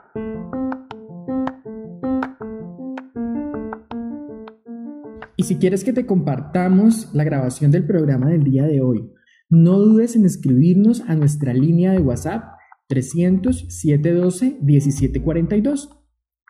Y 5.35 5.43
si 5.43 5.57
quieres 5.57 5.83
que 5.83 5.91
te 5.91 6.05
compartamos 6.05 7.13
la 7.13 7.25
grabación 7.25 7.69
del 7.69 7.85
programa 7.85 8.29
del 8.29 8.45
día 8.45 8.63
de 8.63 8.79
hoy, 8.79 9.11
no 9.49 9.79
dudes 9.79 10.15
en 10.15 10.25
escribirnos 10.25 11.01
a 11.01 11.15
nuestra 11.15 11.53
línea 11.53 11.91
de 11.91 11.99
WhatsApp 11.99 12.43
300 12.87 13.65
712 13.69 14.59
1742 14.61 15.89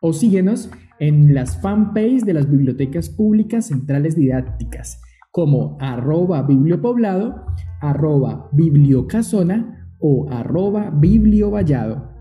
o 0.01 0.13
síguenos 0.13 0.69
en 0.99 1.33
las 1.33 1.61
fanpages 1.61 2.25
de 2.25 2.33
las 2.33 2.49
bibliotecas 2.49 3.09
públicas 3.09 3.67
centrales 3.67 4.15
didácticas 4.15 5.01
como 5.35 5.77
arroba 5.81 6.43
bibliopoblado, 6.43 7.45
arroba 7.81 8.49
bibliocasona 8.53 9.91
o 9.99 10.29
arroba 10.31 10.91
bibliovallado. 10.91 12.14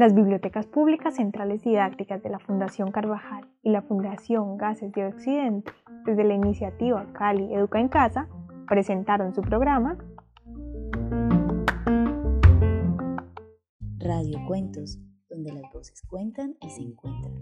Las 0.00 0.14
bibliotecas 0.14 0.64
públicas 0.64 1.16
centrales 1.16 1.62
didácticas 1.62 2.22
de 2.22 2.30
la 2.30 2.38
Fundación 2.38 2.90
Carvajal 2.90 3.46
y 3.62 3.68
la 3.68 3.82
Fundación 3.82 4.56
Gases 4.56 4.90
de 4.92 5.04
Occidente, 5.04 5.70
desde 6.06 6.24
la 6.24 6.32
iniciativa 6.32 7.06
Cali 7.12 7.52
Educa 7.52 7.78
en 7.78 7.88
Casa, 7.88 8.26
presentaron 8.66 9.34
su 9.34 9.42
programa 9.42 9.98
Radio 13.98 14.38
Cuentos, 14.48 14.98
donde 15.28 15.52
las 15.52 15.70
voces 15.70 16.00
cuentan 16.08 16.54
y 16.62 16.70
se 16.70 16.80
encuentran. 16.80 17.34